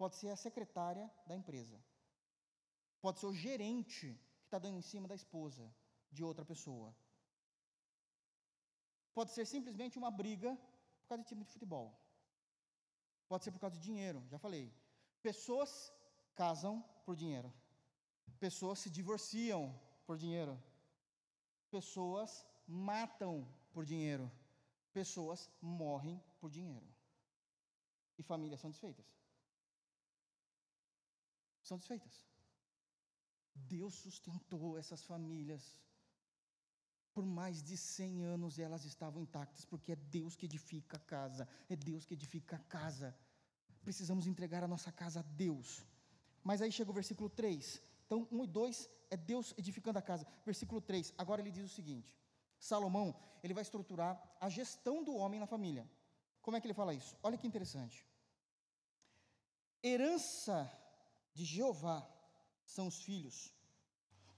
[0.00, 1.78] Pode ser a secretária da empresa.
[3.04, 4.06] Pode ser o gerente
[4.40, 5.64] que está dando em cima da esposa
[6.10, 6.94] de outra pessoa.
[9.12, 10.50] Pode ser simplesmente uma briga
[11.00, 11.88] por causa de time de futebol.
[13.28, 14.72] Pode ser por causa de dinheiro, já falei.
[15.22, 15.92] Pessoas
[16.34, 17.52] casam por dinheiro.
[18.38, 20.60] Pessoas se divorciam por dinheiro.
[21.70, 24.30] Pessoas matam por dinheiro.
[24.92, 26.88] Pessoas morrem por dinheiro.
[28.18, 29.06] E famílias são desfeitas.
[31.62, 32.26] São desfeitas.
[33.54, 35.78] Deus sustentou essas famílias
[37.12, 41.48] por mais de 100 anos elas estavam intactas, porque é Deus que edifica a casa,
[41.68, 43.16] é Deus que edifica a casa.
[43.82, 45.84] Precisamos entregar a nossa casa a Deus.
[46.42, 47.82] Mas aí chega o versículo 3.
[48.06, 50.26] Então, 1 e 2 é Deus edificando a casa.
[50.44, 52.16] Versículo 3, agora ele diz o seguinte:
[52.58, 55.88] Salomão, ele vai estruturar a gestão do homem na família.
[56.42, 57.16] Como é que ele fala isso?
[57.22, 58.06] Olha que interessante.
[59.82, 60.70] Herança
[61.34, 62.06] de Jeová
[62.64, 63.52] são os filhos,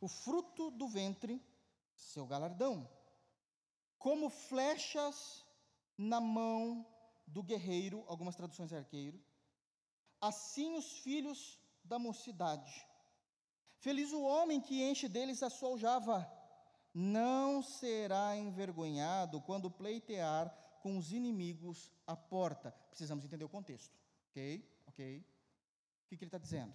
[0.00, 1.42] o fruto do ventre
[1.96, 2.88] seu galardão,
[3.98, 5.44] como flechas
[5.96, 6.86] na mão
[7.26, 9.22] do guerreiro, algumas traduções é arqueiro,
[10.20, 12.87] assim os filhos da mocidade.
[13.78, 16.30] Feliz o homem que enche deles a sua aljava,
[16.95, 22.70] não será envergonhado quando pleitear com os inimigos à porta.
[22.91, 23.99] Precisamos entender o contexto,
[24.30, 24.64] ok?
[24.87, 25.18] Ok?
[25.18, 26.74] O que, que ele está dizendo?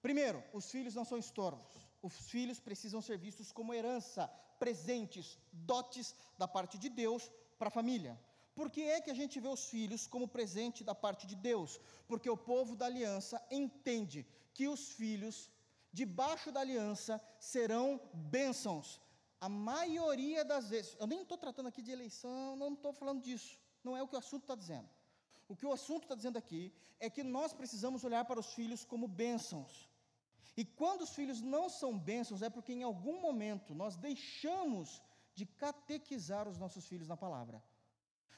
[0.00, 4.26] Primeiro, os filhos não são estorvos os filhos precisam ser vistos como herança,
[4.58, 8.20] presentes, dotes da parte de Deus para a família.
[8.54, 11.80] Por que é que a gente vê os filhos como presente da parte de Deus?
[12.06, 15.50] Porque o povo da aliança entende que os filhos,
[15.92, 19.00] debaixo da aliança, serão bênçãos.
[19.40, 23.58] A maioria das vezes, eu nem estou tratando aqui de eleição, não estou falando disso,
[23.82, 24.88] não é o que o assunto está dizendo.
[25.48, 28.84] O que o assunto está dizendo aqui é que nós precisamos olhar para os filhos
[28.84, 29.88] como bênçãos.
[30.56, 35.02] E quando os filhos não são bênçãos, é porque em algum momento nós deixamos
[35.34, 37.62] de catequizar os nossos filhos na palavra.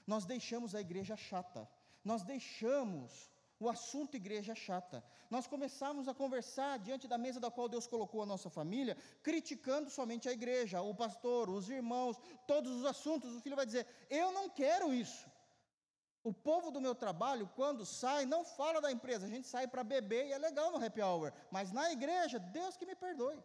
[0.07, 1.69] Nós deixamos a igreja chata.
[2.05, 5.03] Nós deixamos o assunto igreja chata.
[5.31, 9.89] Nós começamos a conversar diante da mesa da qual Deus colocou a nossa família, criticando
[9.91, 13.35] somente a igreja, o pastor, os irmãos, todos os assuntos.
[13.35, 15.27] O filho vai dizer: Eu não quero isso.
[16.23, 19.85] O povo do meu trabalho, quando sai, não fala da empresa, a gente sai para
[19.85, 23.39] beber e é legal no happy hour, mas na igreja, Deus que me perdoe.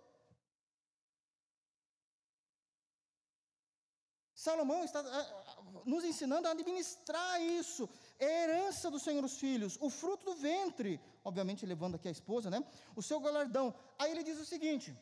[4.46, 9.78] Salomão está ah, ah, nos ensinando a administrar isso, é herança do Senhor os filhos,
[9.82, 10.92] o fruto do ventre,
[11.26, 12.60] obviamente levando aqui a esposa, né?
[12.96, 13.66] O seu galardão.
[13.98, 14.98] Aí ele diz o seguinte: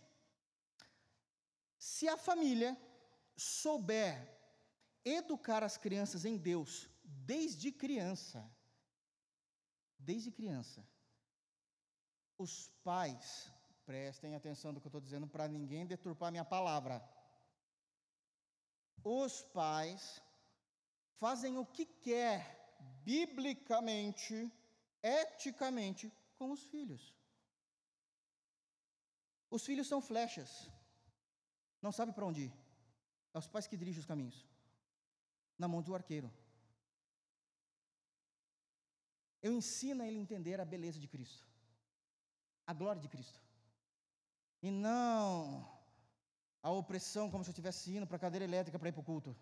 [1.77, 2.75] se a família
[3.35, 4.15] souber
[5.05, 8.39] educar as crianças em Deus, desde criança.
[9.99, 10.83] Desde criança.
[12.39, 13.51] Os pais,
[13.85, 16.95] prestem atenção do que eu estou dizendo para ninguém deturpar minha palavra.
[19.03, 20.21] Os pais
[21.13, 22.39] fazem o que quer,
[23.03, 24.51] biblicamente,
[25.01, 27.13] eticamente, com os filhos.
[29.49, 30.69] Os filhos são flechas.
[31.81, 32.53] não sabe para onde ir.
[33.33, 34.45] É os pais que dirigem os caminhos.
[35.57, 36.31] Na mão do arqueiro.
[39.41, 41.45] Eu ensino a ele entender a beleza de Cristo,
[42.65, 43.39] a glória de Cristo.
[44.61, 45.76] E não
[46.61, 49.09] a opressão como se eu estivesse indo para a cadeira elétrica para ir para o
[49.11, 49.35] culto.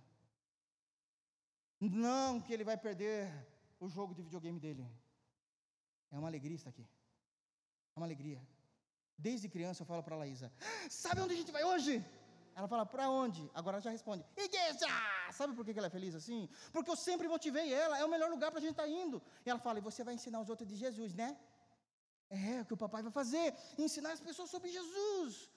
[1.80, 3.32] Não que ele vai perder
[3.80, 4.86] o jogo de videogame dele.
[6.12, 6.88] É uma alegria estar aqui.
[7.96, 8.42] É uma alegria.
[9.18, 10.52] Desde criança eu falo para a Laísa:
[10.90, 11.94] Sabe onde a gente vai hoje?
[12.56, 13.50] Ela fala: Para onde?
[13.54, 14.88] Agora ela já responde: Igreja!
[15.32, 16.50] Sabe por que ela é feliz assim?
[16.74, 19.22] Porque eu sempre motivei ela, é o melhor lugar para a gente estar tá indo.
[19.46, 21.30] E ela fala: E você vai ensinar os outros de Jesus, né?
[22.30, 23.48] É o que o papai vai fazer:
[23.78, 25.50] ensinar as pessoas sobre Jesus.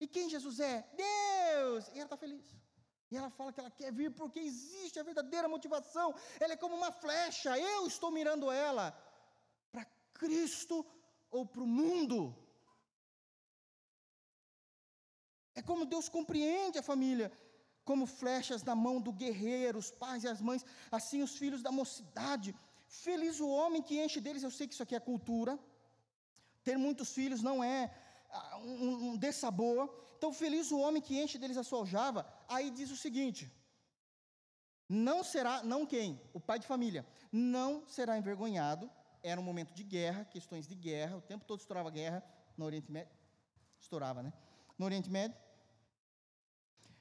[0.00, 0.76] E quem Jesus é?
[1.06, 1.88] Deus!
[1.88, 2.46] E ela está feliz.
[3.10, 6.14] E ela fala que ela quer vir porque existe a verdadeira motivação.
[6.38, 7.58] Ela é como uma flecha.
[7.58, 8.86] Eu estou mirando ela
[9.72, 9.84] para
[10.14, 10.86] Cristo
[11.30, 12.18] ou para o mundo.
[15.54, 17.30] É como Deus compreende a família,
[17.84, 21.72] como flechas na mão do guerreiro, os pais e as mães, assim os filhos da
[21.72, 22.54] mocidade.
[22.86, 24.44] Feliz o homem que enche deles.
[24.44, 25.58] Eu sei que isso aqui é cultura.
[26.62, 27.92] Ter muitos filhos não é
[28.62, 29.88] um, um dessabor.
[30.16, 32.26] Então, feliz o homem que enche deles a sua aljava.
[32.48, 33.50] Aí diz o seguinte:
[34.88, 36.20] não será, não quem?
[36.32, 38.90] O pai de família, não será envergonhado.
[39.22, 42.24] Era um momento de guerra, questões de guerra, o tempo todo estourava guerra
[42.56, 43.16] no Oriente Médio.
[43.78, 44.32] Estourava, né?
[44.76, 45.38] No Oriente Médio.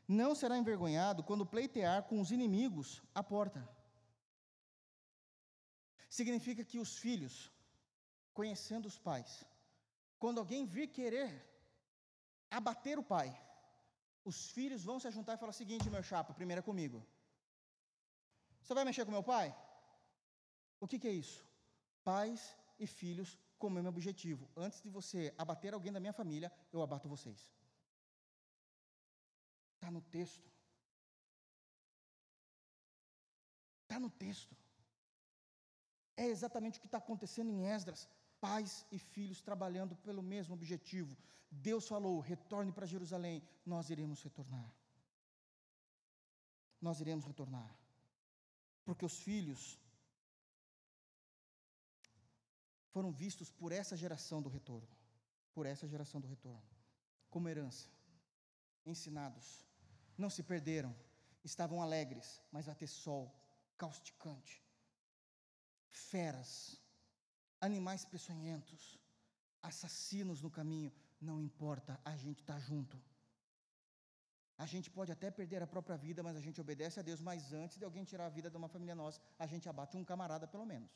[0.07, 3.67] Não será envergonhado quando pleitear com os inimigos à porta.
[6.09, 7.51] Significa que os filhos,
[8.33, 9.45] conhecendo os pais,
[10.19, 11.29] quando alguém vir querer
[12.59, 13.29] abater o pai,
[14.29, 17.05] os filhos vão se juntar e falar o seguinte, meu chapa, primeiro é comigo.
[18.61, 19.47] Você vai mexer com meu pai?
[20.79, 21.39] O que, que é isso?
[22.03, 24.49] Pais e filhos com o mesmo objetivo.
[24.55, 27.39] Antes de você abater alguém da minha família, eu abato vocês.
[29.75, 30.47] Está no texto.
[33.83, 34.55] Está no texto.
[36.15, 38.07] É exatamente o que está acontecendo em Esdras
[38.41, 41.15] pais e filhos trabalhando pelo mesmo objetivo.
[41.51, 44.71] Deus falou: retorne para Jerusalém, nós iremos retornar.
[46.81, 47.75] Nós iremos retornar.
[48.85, 49.77] Porque os filhos
[52.91, 54.89] foram vistos por essa geração do retorno,
[55.53, 56.63] por essa geração do retorno,
[57.29, 57.87] como herança,
[58.85, 59.65] ensinados,
[60.17, 60.95] não se perderam,
[61.43, 63.33] estavam alegres, mas vai ter sol
[63.77, 64.61] causticante,
[65.87, 66.81] feras,
[67.61, 68.99] animais peçonhentos,
[69.61, 72.99] assassinos no caminho, não importa, a gente está junto.
[74.57, 77.53] A gente pode até perder a própria vida, mas a gente obedece a Deus, mas
[77.53, 80.47] antes de alguém tirar a vida de uma família nossa, a gente abate um camarada
[80.47, 80.91] pelo menos.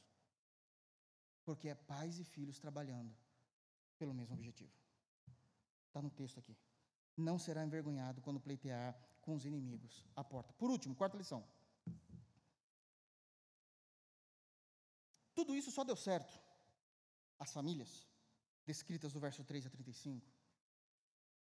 [1.45, 3.15] Porque é pais e filhos trabalhando
[3.97, 4.73] pelo mesmo objetivo.
[5.87, 6.57] Está no texto aqui.
[7.15, 10.51] Não será envergonhado quando pleitear com os inimigos à porta.
[10.53, 11.47] Por último, quarta lição.
[15.33, 16.42] Tudo isso só deu certo
[17.39, 18.07] as famílias,
[18.65, 20.31] descritas do verso 3 a 35,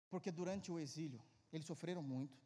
[0.09, 1.21] porque durante o exílio
[1.51, 2.43] eles sofreram muito,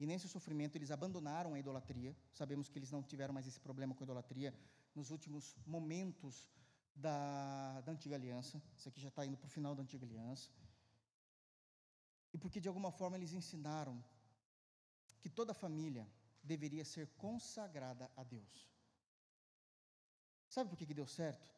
[0.00, 2.16] e nesse sofrimento eles abandonaram a idolatria.
[2.32, 4.54] Sabemos que eles não tiveram mais esse problema com a idolatria
[4.94, 6.48] nos últimos momentos
[6.94, 8.62] da, da antiga aliança.
[8.76, 10.50] Isso aqui já está indo para o final da antiga aliança.
[12.32, 14.02] E porque de alguma forma eles ensinaram
[15.20, 16.06] que toda família
[16.42, 18.68] deveria ser consagrada a Deus.
[20.48, 21.57] Sabe por que, que deu certo?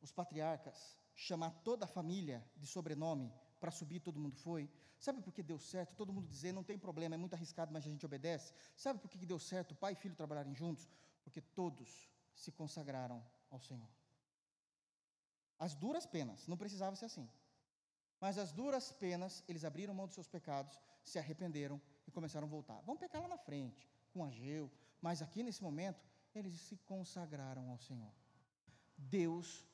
[0.00, 4.70] Os patriarcas chamar toda a família de sobrenome para subir, todo mundo foi.
[4.98, 5.94] Sabe por que deu certo?
[5.94, 8.52] Todo mundo dizer, não tem problema, é muito arriscado, mas a gente obedece.
[8.76, 10.88] Sabe por que deu certo pai e filho trabalharem juntos?
[11.22, 13.88] Porque todos se consagraram ao Senhor.
[15.58, 17.28] As duras penas, não precisava ser assim.
[18.20, 22.50] Mas as duras penas, eles abriram mão dos seus pecados, se arrependeram e começaram a
[22.50, 22.80] voltar.
[22.82, 24.70] Vão pecar lá na frente, com Ageu,
[25.00, 26.04] mas aqui nesse momento,
[26.34, 28.12] eles se consagraram ao Senhor.
[28.96, 29.64] Deus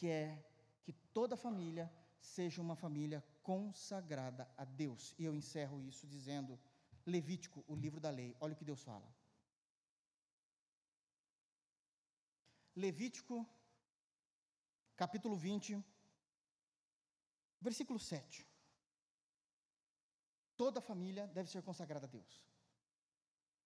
[0.00, 0.28] quer
[0.84, 1.86] que toda família
[2.36, 5.14] seja uma família consagrada a Deus.
[5.18, 6.58] E eu encerro isso dizendo:
[7.14, 9.08] Levítico, o livro da lei, olha o que Deus fala.
[12.84, 13.36] Levítico,
[14.96, 15.84] capítulo 20,
[17.60, 18.46] versículo 7.
[20.56, 22.34] Toda família deve ser consagrada a Deus.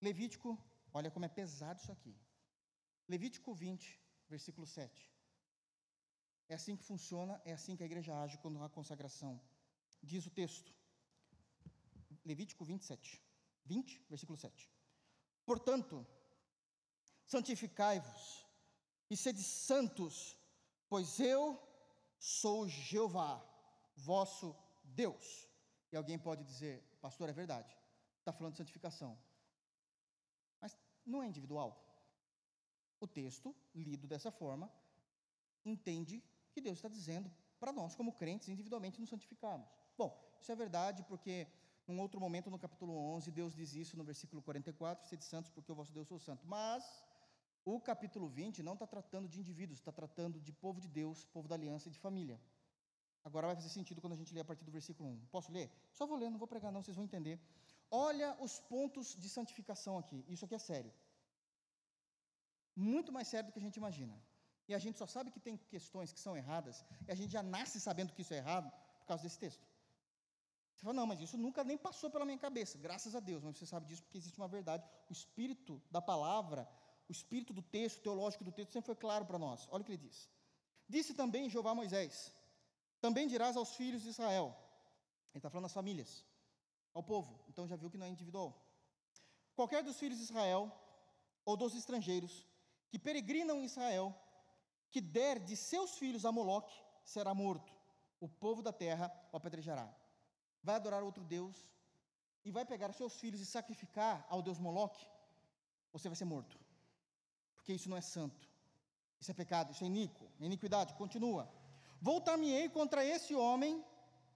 [0.00, 0.58] Levítico,
[0.92, 2.16] olha como é pesado isso aqui.
[3.08, 5.13] Levítico 20, versículo 7.
[6.48, 9.40] É assim que funciona, é assim que a igreja age quando há consagração.
[10.02, 10.72] Diz o texto,
[12.24, 13.22] Levítico 27,
[13.64, 14.70] 20, versículo 7.
[15.44, 16.06] Portanto,
[17.26, 18.46] santificai-vos
[19.10, 20.36] e sede santos,
[20.88, 21.58] pois eu
[22.18, 23.42] sou Jeová,
[23.96, 25.48] vosso Deus.
[25.92, 27.76] E alguém pode dizer, pastor, é verdade,
[28.18, 29.18] está falando de santificação.
[30.60, 31.80] Mas não é individual.
[33.00, 34.72] O texto, lido dessa forma,
[35.64, 36.22] entende
[36.54, 39.68] que Deus está dizendo para nós, como crentes, individualmente nos santificarmos.
[39.98, 40.10] Bom,
[40.40, 41.46] isso é verdade porque,
[41.86, 45.70] num outro momento, no capítulo 11, Deus diz isso no versículo 44, sede santos porque
[45.72, 46.46] o vosso Deus sou santo.
[46.46, 46.84] Mas
[47.64, 51.48] o capítulo 20 não está tratando de indivíduos, está tratando de povo de Deus, povo
[51.48, 52.38] da aliança e de família.
[53.24, 55.26] Agora vai fazer sentido quando a gente lê a partir do versículo 1.
[55.36, 55.70] Posso ler?
[55.98, 57.40] Só vou ler, não vou pregar não, vocês vão entender.
[57.90, 60.24] Olha os pontos de santificação aqui.
[60.28, 60.92] Isso aqui é sério.
[62.76, 64.14] Muito mais sério do que a gente imagina.
[64.68, 67.42] E a gente só sabe que tem questões que são erradas, e a gente já
[67.42, 69.66] nasce sabendo que isso é errado por causa desse texto.
[70.74, 73.56] Você fala, não, mas isso nunca nem passou pela minha cabeça, graças a Deus, mas
[73.56, 74.84] você sabe disso porque existe uma verdade.
[75.08, 76.68] O espírito da palavra,
[77.08, 79.68] o espírito do texto, teológico do texto, sempre foi claro para nós.
[79.70, 80.28] Olha o que ele diz.
[80.88, 82.32] Disse também Jeová a Moisés:
[83.00, 84.56] Também dirás aos filhos de Israel.
[85.32, 86.24] Ele está falando às famílias,
[86.92, 88.60] ao povo, então já viu que não é individual.
[89.54, 90.72] Qualquer dos filhos de Israel,
[91.44, 92.46] ou dos estrangeiros,
[92.90, 94.14] que peregrinam em Israel,
[94.94, 96.72] que der de seus filhos a Moloque,
[97.02, 97.72] será morto.
[98.20, 99.92] O povo da terra o apedrejará.
[100.62, 101.56] Vai adorar outro Deus
[102.44, 105.04] e vai pegar seus filhos e sacrificar ao Deus Moloque,
[105.92, 106.56] você vai ser morto.
[107.56, 108.48] Porque isso não é santo.
[109.20, 110.94] Isso é pecado, isso é iníquo, é iniquidade.
[110.94, 111.52] Continua.
[112.00, 113.84] Voltar-me-ei contra esse homem,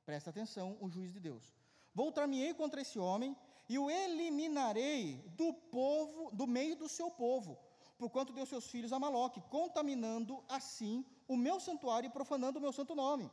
[0.04, 1.54] presta atenção, o juiz de Deus.
[1.94, 3.36] Voltar-me-ei contra esse homem
[3.68, 7.56] e o eliminarei do povo, do meio do seu povo,
[7.98, 12.72] porquanto deu seus filhos a Maloque, contaminando assim o meu santuário e profanando o meu
[12.72, 13.30] santo nome.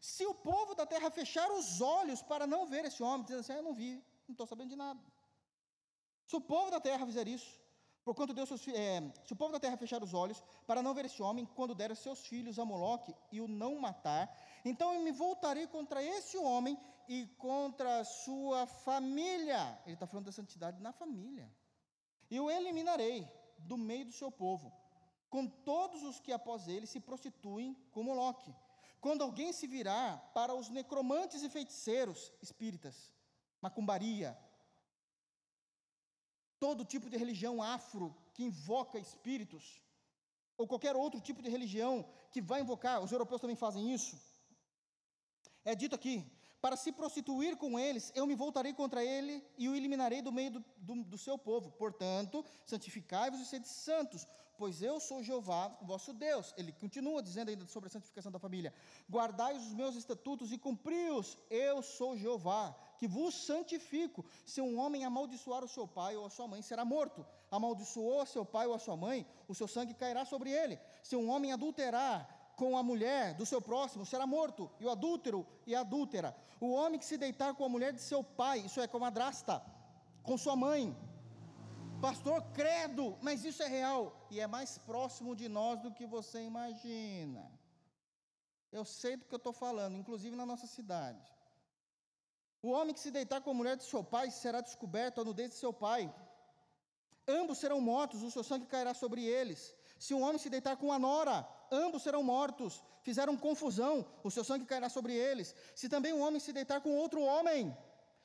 [0.00, 3.52] Se o povo da terra fechar os olhos para não ver esse homem, dizendo assim,
[3.52, 3.94] ah, eu não vi,
[4.28, 5.00] não estou sabendo de nada.
[6.24, 7.60] Se o povo da terra fizer isso,
[8.04, 11.06] porquanto Deus seus, é, se o povo da terra fechar os olhos para não ver
[11.06, 14.32] esse homem, quando der seus filhos a Moloque e o não matar,
[14.64, 16.78] então eu me voltarei contra esse homem
[17.08, 19.80] e contra a sua família.
[19.84, 21.50] Ele está falando da santidade na família.
[22.30, 23.26] E o eliminarei
[23.58, 24.72] do meio do seu povo,
[25.28, 28.54] com todos os que após ele se prostituem com Moloque.
[29.00, 33.14] Quando alguém se virar para os necromantes e feiticeiros espíritas,
[33.60, 34.36] macumbaria,
[36.58, 39.82] todo tipo de religião afro que invoca espíritos,
[40.56, 44.20] ou qualquer outro tipo de religião que vai invocar, os europeus também fazem isso.
[45.64, 46.26] É dito aqui:
[46.60, 50.50] para se prostituir com eles, eu me voltarei contra ele e o eliminarei do meio
[50.50, 51.70] do, do, do seu povo.
[51.72, 54.26] Portanto, santificai-vos e sede santos,
[54.56, 56.52] pois eu sou Jeová, vosso Deus.
[56.56, 58.74] Ele continua dizendo ainda sobre a santificação da família:
[59.08, 61.38] guardai os meus estatutos e cumpri-os.
[61.48, 64.24] Eu sou Jeová, que vos santifico.
[64.44, 67.24] Se um homem amaldiçoar o seu pai ou a sua mãe, será morto.
[67.50, 70.78] Amaldiçoou seu pai ou a sua mãe, o seu sangue cairá sobre ele.
[71.02, 75.46] Se um homem adulterar com a mulher do seu próximo será morto, e o adúltero
[75.66, 76.30] e a adúltera.
[76.60, 79.06] O homem que se deitar com a mulher de seu pai, isso é com a
[79.08, 79.62] madrasta,
[80.24, 80.84] com sua mãe.
[82.06, 86.38] Pastor, credo, mas isso é real e é mais próximo de nós do que você
[86.42, 87.44] imagina.
[88.78, 91.26] Eu sei do que eu estou falando, inclusive na nossa cidade.
[92.60, 95.50] O homem que se deitar com a mulher de seu pai será descoberto a nudez
[95.50, 96.02] de seu pai.
[97.40, 99.60] Ambos serão mortos, o seu sangue cairá sobre eles.
[99.98, 101.36] Se um homem se deitar com a nora,
[101.70, 102.82] ambos serão mortos.
[103.02, 105.54] Fizeram confusão, o seu sangue cairá sobre eles.
[105.74, 107.76] Se também um homem se deitar com outro homem,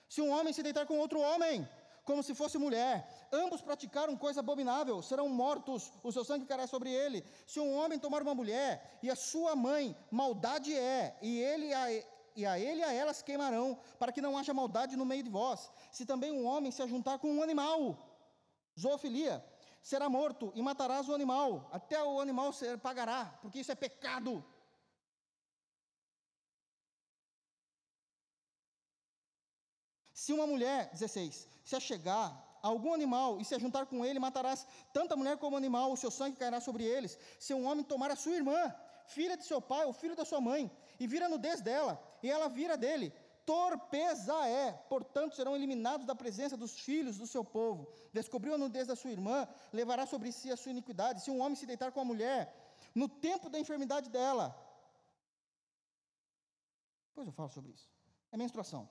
[0.09, 1.67] se um homem se deitar com outro homem,
[2.03, 6.91] como se fosse mulher, ambos praticaram coisa abominável, serão mortos, o seu sangue cairá sobre
[6.91, 7.23] ele.
[7.47, 11.91] Se um homem tomar uma mulher e a sua mãe, maldade é, e ele a,
[12.35, 15.29] e a ele e a elas queimarão, para que não haja maldade no meio de
[15.29, 15.71] vós.
[15.91, 17.97] Se também um homem se ajuntar com um animal,
[18.77, 19.43] zoofilia,
[19.83, 24.43] será morto e matarás o animal, até o animal ser, pagará, porque isso é pecado.
[30.13, 32.31] Se uma mulher, 16, se achegar
[32.63, 35.91] a algum animal e se juntar com ele, matarás tanto a mulher como o animal,
[35.91, 37.19] o seu sangue cairá sobre eles.
[37.37, 38.73] Se um homem tomar a sua irmã,
[39.05, 42.29] filha de seu pai ou filho da sua mãe, e vira a nudez dela, e
[42.29, 43.13] ela vira dele,
[43.45, 47.87] torpeza é, portanto serão eliminados da presença dos filhos do seu povo.
[48.11, 51.23] Descobriu a nudez da sua irmã, levará sobre si a sua iniquidade.
[51.23, 52.41] Se um homem se deitar com a mulher,
[52.95, 54.55] no tempo da enfermidade dela,
[57.09, 57.89] depois eu falo sobre isso,
[58.31, 58.89] é menstruação.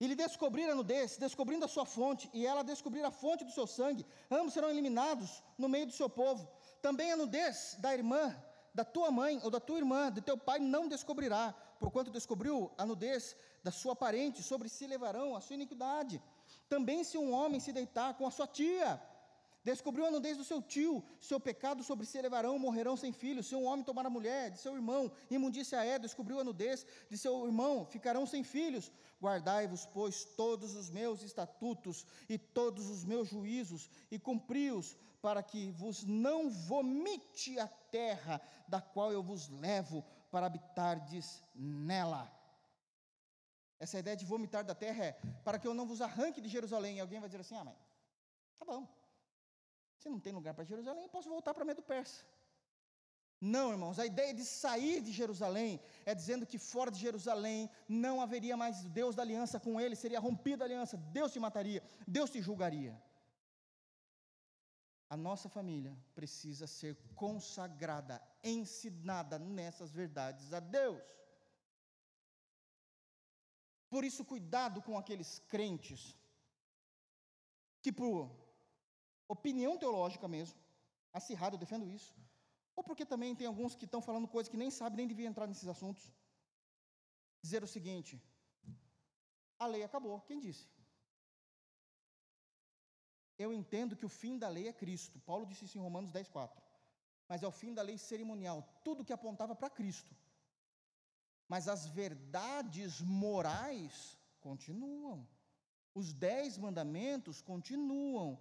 [0.00, 3.50] E lhe descobrir a nudez, descobrindo a sua fonte, e ela descobrir a fonte do
[3.50, 6.48] seu sangue, ambos serão eliminados no meio do seu povo.
[6.80, 8.36] Também a nudez da irmã,
[8.72, 12.84] da tua mãe ou da tua irmã, de teu pai não descobrirá, porquanto descobriu a
[12.84, 16.22] nudez da sua parente, sobre si levarão a sua iniquidade.
[16.68, 19.00] Também se um homem se deitar com a sua tia,
[19.64, 23.48] Descobriu a nudez do seu tio, seu pecado sobre si levarão, morrerão sem filhos.
[23.48, 27.18] Se um homem tomar a mulher de seu irmão, imundícia é, descobriu a nudez de
[27.18, 28.90] seu irmão, ficarão sem filhos.
[29.20, 35.70] Guardai-vos, pois, todos os meus estatutos e todos os meus juízos, e cumpri-os, para que
[35.72, 42.30] vos não vomite a terra da qual eu vos levo para habitardes nela.
[43.78, 45.12] Essa ideia de vomitar da terra é
[45.44, 46.96] para que eu não vos arranque de Jerusalém.
[46.96, 47.76] E alguém vai dizer assim: ah, mas
[48.58, 48.86] tá bom.
[49.98, 52.24] Se não tem lugar para Jerusalém, eu posso voltar para Medo Persa.
[53.40, 58.20] Não, irmãos, a ideia de sair de Jerusalém é dizendo que fora de Jerusalém não
[58.20, 62.30] haveria mais Deus da aliança com ele, seria rompida a aliança, Deus te mataria, Deus
[62.30, 63.00] te julgaria.
[65.10, 71.02] A nossa família precisa ser consagrada, ensinada nessas verdades a Deus.
[73.88, 76.14] Por isso, cuidado com aqueles crentes
[77.80, 78.30] que, por
[79.26, 80.58] opinião teológica mesmo,
[81.12, 82.14] acirrada, eu defendo isso,
[82.76, 85.46] ou porque também tem alguns que estão falando coisas que nem sabem, nem deviam entrar
[85.46, 86.12] nesses assuntos,
[87.42, 88.22] dizer o seguinte:
[89.58, 90.20] a lei acabou.
[90.20, 90.68] Quem disse?
[93.38, 95.20] Eu entendo que o fim da lei é Cristo.
[95.20, 96.62] Paulo disse isso em Romanos 10, 4.
[97.28, 100.14] Mas é o fim da lei cerimonial, tudo que apontava para Cristo.
[101.46, 105.26] Mas as verdades morais continuam.
[105.94, 108.38] Os dez mandamentos continuam.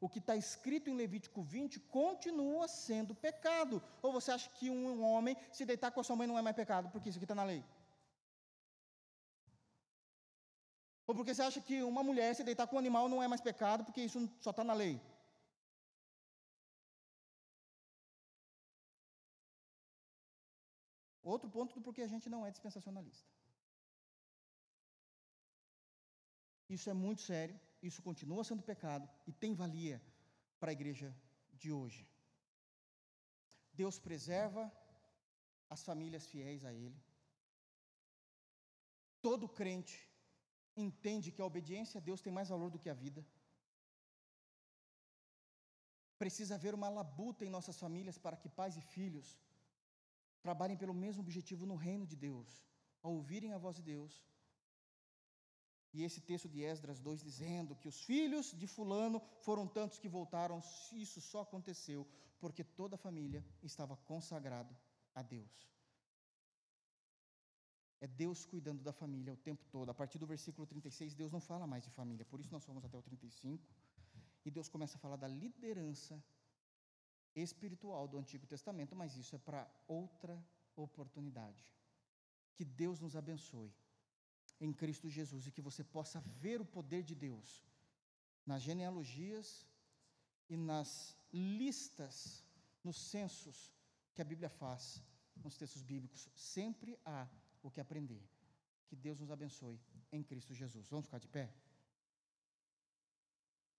[0.00, 3.82] O que está escrito em Levítico 20 continua sendo pecado.
[4.00, 6.56] Ou você acha que um homem se deitar com a sua mãe não é mais
[6.56, 6.88] pecado?
[6.90, 7.62] Porque isso aqui está na lei.
[11.10, 13.40] Ou porque você acha que uma mulher se deitar com um animal não é mais
[13.46, 14.94] pecado, porque isso só está na lei?
[21.32, 23.28] Outro ponto do porquê a gente não é dispensacionalista.
[26.68, 30.00] Isso é muito sério, isso continua sendo pecado e tem valia
[30.60, 31.12] para a igreja
[31.54, 32.08] de hoje.
[33.72, 34.70] Deus preserva
[35.68, 37.02] as famílias fiéis a Ele.
[39.20, 40.09] Todo crente
[40.76, 43.24] entende que a obediência a Deus tem mais valor do que a vida.
[46.18, 49.38] Precisa haver uma labuta em nossas famílias para que pais e filhos
[50.42, 52.64] trabalhem pelo mesmo objetivo no reino de Deus,
[53.02, 54.22] ao ouvirem a voz de Deus.
[55.92, 60.08] E esse texto de Esdras 2 dizendo que os filhos de Fulano foram tantos que
[60.08, 62.06] voltaram, isso só aconteceu
[62.38, 64.74] porque toda a família estava consagrada
[65.14, 65.70] a Deus.
[68.00, 69.90] É Deus cuidando da família o tempo todo.
[69.90, 72.84] A partir do versículo 36, Deus não fala mais de família, por isso nós fomos
[72.84, 73.62] até o 35.
[74.44, 76.22] E Deus começa a falar da liderança
[77.34, 80.42] espiritual do Antigo Testamento, mas isso é para outra
[80.74, 81.62] oportunidade.
[82.54, 83.72] Que Deus nos abençoe
[84.60, 87.62] em Cristo Jesus e que você possa ver o poder de Deus
[88.46, 89.66] nas genealogias
[90.48, 92.44] e nas listas,
[92.82, 93.72] nos censos
[94.14, 95.02] que a Bíblia faz,
[95.36, 96.28] nos textos bíblicos.
[96.34, 97.28] Sempre há
[97.62, 98.22] o que aprender.
[98.86, 99.80] Que Deus nos abençoe
[100.10, 100.88] em Cristo Jesus.
[100.88, 101.52] Vamos ficar de pé?